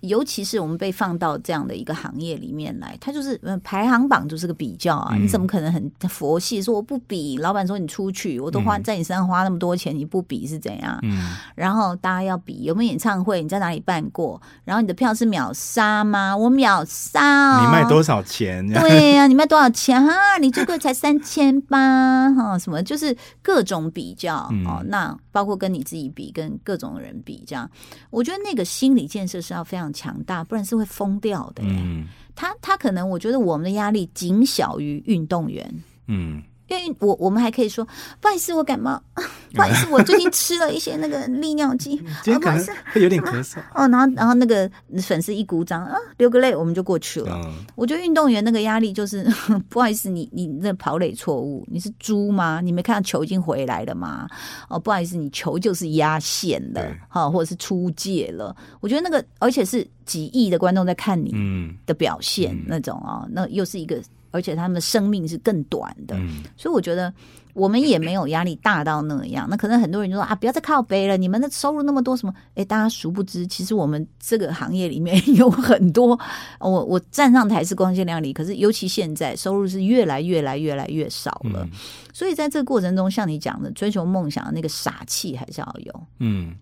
[0.00, 7.36] 尤其是我们被放到这样的一个行业里面来，它就是呃排行榜就是个比较啊，嗯你怎么可能很佛系说我不比？
[7.38, 10.98] 老板说你出去，我都花嗯在你身上花那么多钱，你不比是怎样？
[11.02, 14.40] 嗯然后大家要比有没有演唱会，你在哪里办过？
[14.64, 16.36] 然后你的票是秒杀吗？
[16.36, 18.66] 我秒杀、哦，你卖多少钱？
[18.72, 20.38] 对呀、你卖多少钱哈？
[20.40, 22.58] 你最贵才三千八哈？
[22.58, 27.68] 什么就是各种比较、嗯哦，那包括跟你自己比，跟各种人比，这样，
[28.10, 31.62] 我觉得那个心理建设是要非常强大，不然是会疯掉的。
[31.64, 35.82] 嗯他他可能我觉得我们的压力仅小于运动员。
[36.06, 37.84] 嗯因为我我们还可以说，
[38.20, 39.02] 不好意思，我感冒，
[39.54, 41.96] 不好意思，我最近吃了一些那个利尿剂，
[42.40, 43.58] 不好意思，会有点咳嗽。
[43.74, 44.70] 哦，然后然后那个
[45.02, 47.40] 粉丝一鼓掌啊，流个泪，我们就过去了。
[47.44, 49.24] 嗯我觉得运动员那个压力就是，
[49.68, 52.60] 不好意思，你你那跑垒错误，你是猪吗？
[52.60, 54.28] 你没看到球已经回来了吗？
[54.68, 58.54] 哦，不好意思，你球就是压线了对，哈、或者是出界了。
[58.80, 67.12] 我觉得那个，而且是几亿的观众在看你嗯的表现，嗯那种哦，那又是一个，而且他们的生命是更短的，嗯所以我觉得
[67.54, 69.46] 我们也没有压力大到那样。
[69.50, 72.32] 那可能很多人就说啊，不要再靠背了，你们的收入那么多，什么？
[72.54, 76.18] 哎，大家殊不知，其实我们这个行业里面有很多，
[76.60, 81.64] 我我站上台是光鲜亮丽，可是尤其现在收入是越来越来越来越少了。
[81.64, 81.70] 嗯
[82.12, 86.06] 所以在这个过程中，像你讲的，追求梦想的那个傻气还是要有。
[86.18, 86.56] 嗯，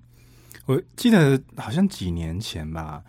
[0.66, 3.02] 我记得好像几年前吧，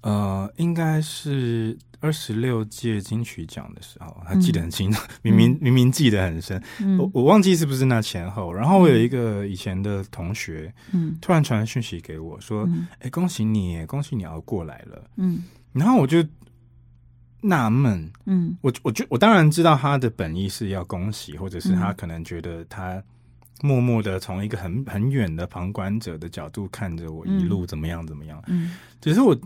[0.00, 6.60] 呃，应该是二十六届金曲奖的时候，还记得很清楚， 明明明明记得很深，
[6.98, 7.10] 我嗯。
[7.14, 8.52] 我忘记是不是那前后。
[8.52, 11.16] 然后我有一个以前的同学，嗯。
[11.20, 15.04] 突然传讯息给我说嗯：“哎、恭喜你，恭喜你要过来了。
[15.16, 16.22] 嗯”然后我就
[17.40, 18.58] 纳闷，嗯。
[18.60, 21.94] 我我就我当然知道他的本意是要恭喜，或者是他嗯。
[21.96, 23.00] 可能觉得他
[23.62, 28.42] 默默的从一个很很远的旁观者的角度看着我一路怎么样怎么样。
[28.48, 28.74] 嗯。
[29.00, 29.38] 只是我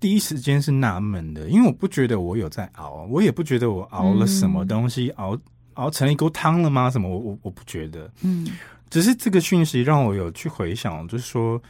[0.00, 5.38] 第一时间是纳闷的，因为我不觉得我有在熬，我也不觉得我熬了什么东西，熬
[5.74, 6.90] 熬成一锅汤了吗？
[6.90, 7.06] 什么？
[7.08, 8.48] 我我我不觉得，嗯
[8.88, 11.62] 只是这个讯息让我有去回想，就是说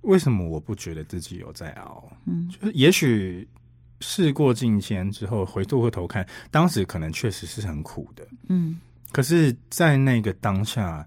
[0.00, 2.10] 为什么我不觉得自己有在熬？
[2.24, 3.46] 嗯就是也许
[4.00, 8.80] 事过境迁之后，回过头看，当时可能确实是很苦的，嗯
[9.12, 11.06] 可是，在那个当下，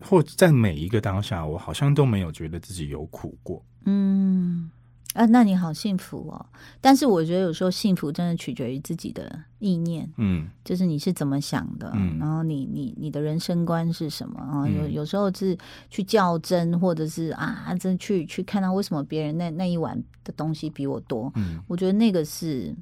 [0.00, 3.64] 或在每一个当下，我好像都没有觉得自己有苦过。
[3.86, 4.70] 嗯。
[5.14, 6.46] 啊，那你好幸福哦！
[6.80, 14.68] 但是我觉得有时候幸福真的取决于自己的意念，嗯就是你是怎么想的，嗯然后你你你的人生观是什么啊？
[14.68, 15.58] 有嗯有时候是
[15.88, 22.72] 去较真，或者是啊，真去去看到为什么别人那那一碗的东西比我多，嗯我觉得那个是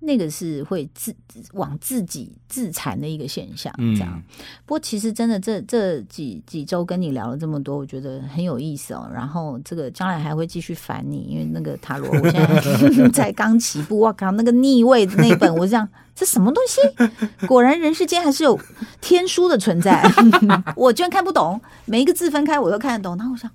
[0.00, 1.14] 那个是会自
[1.52, 4.12] 往自己自残的一个现象，这样。
[4.14, 4.22] 嗯
[4.64, 9.08] 不过其实真的这这几几周跟你聊了这么多，我觉得很有意思哦。
[9.12, 16.80] 然后这个将来还会继续烦你，因为那个塔罗我现在 才刚起步，我靠，那个逆位的那本，我这样这什么东西？
[17.46, 18.58] 果然人世间还是有
[19.00, 20.02] 天书的存在，
[20.76, 23.16] 我居然看不懂，每一个字分开我都看得懂。
[23.16, 23.50] 然后我想。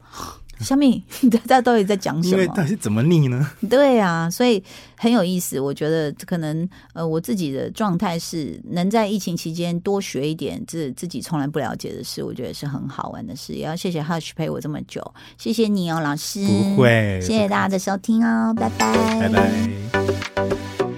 [0.62, 2.36] 小米， 大家到底在讲什么？
[2.36, 3.50] 因为到底是怎么逆呢？
[3.70, 4.64] 对啊，所以
[4.98, 5.60] 很有意思。
[5.60, 13.54] 我觉得可能呃，我自己的状态是能在疫情期间多学一点自自己从来不了解的事，我觉得是很好玩的事。
[13.54, 15.02] 也要谢谢 Hush 陪我这么久，
[15.38, 16.46] 谢谢你哦，老师。
[16.76, 20.91] 不会谢谢大家的收听哦，拜拜，拜拜。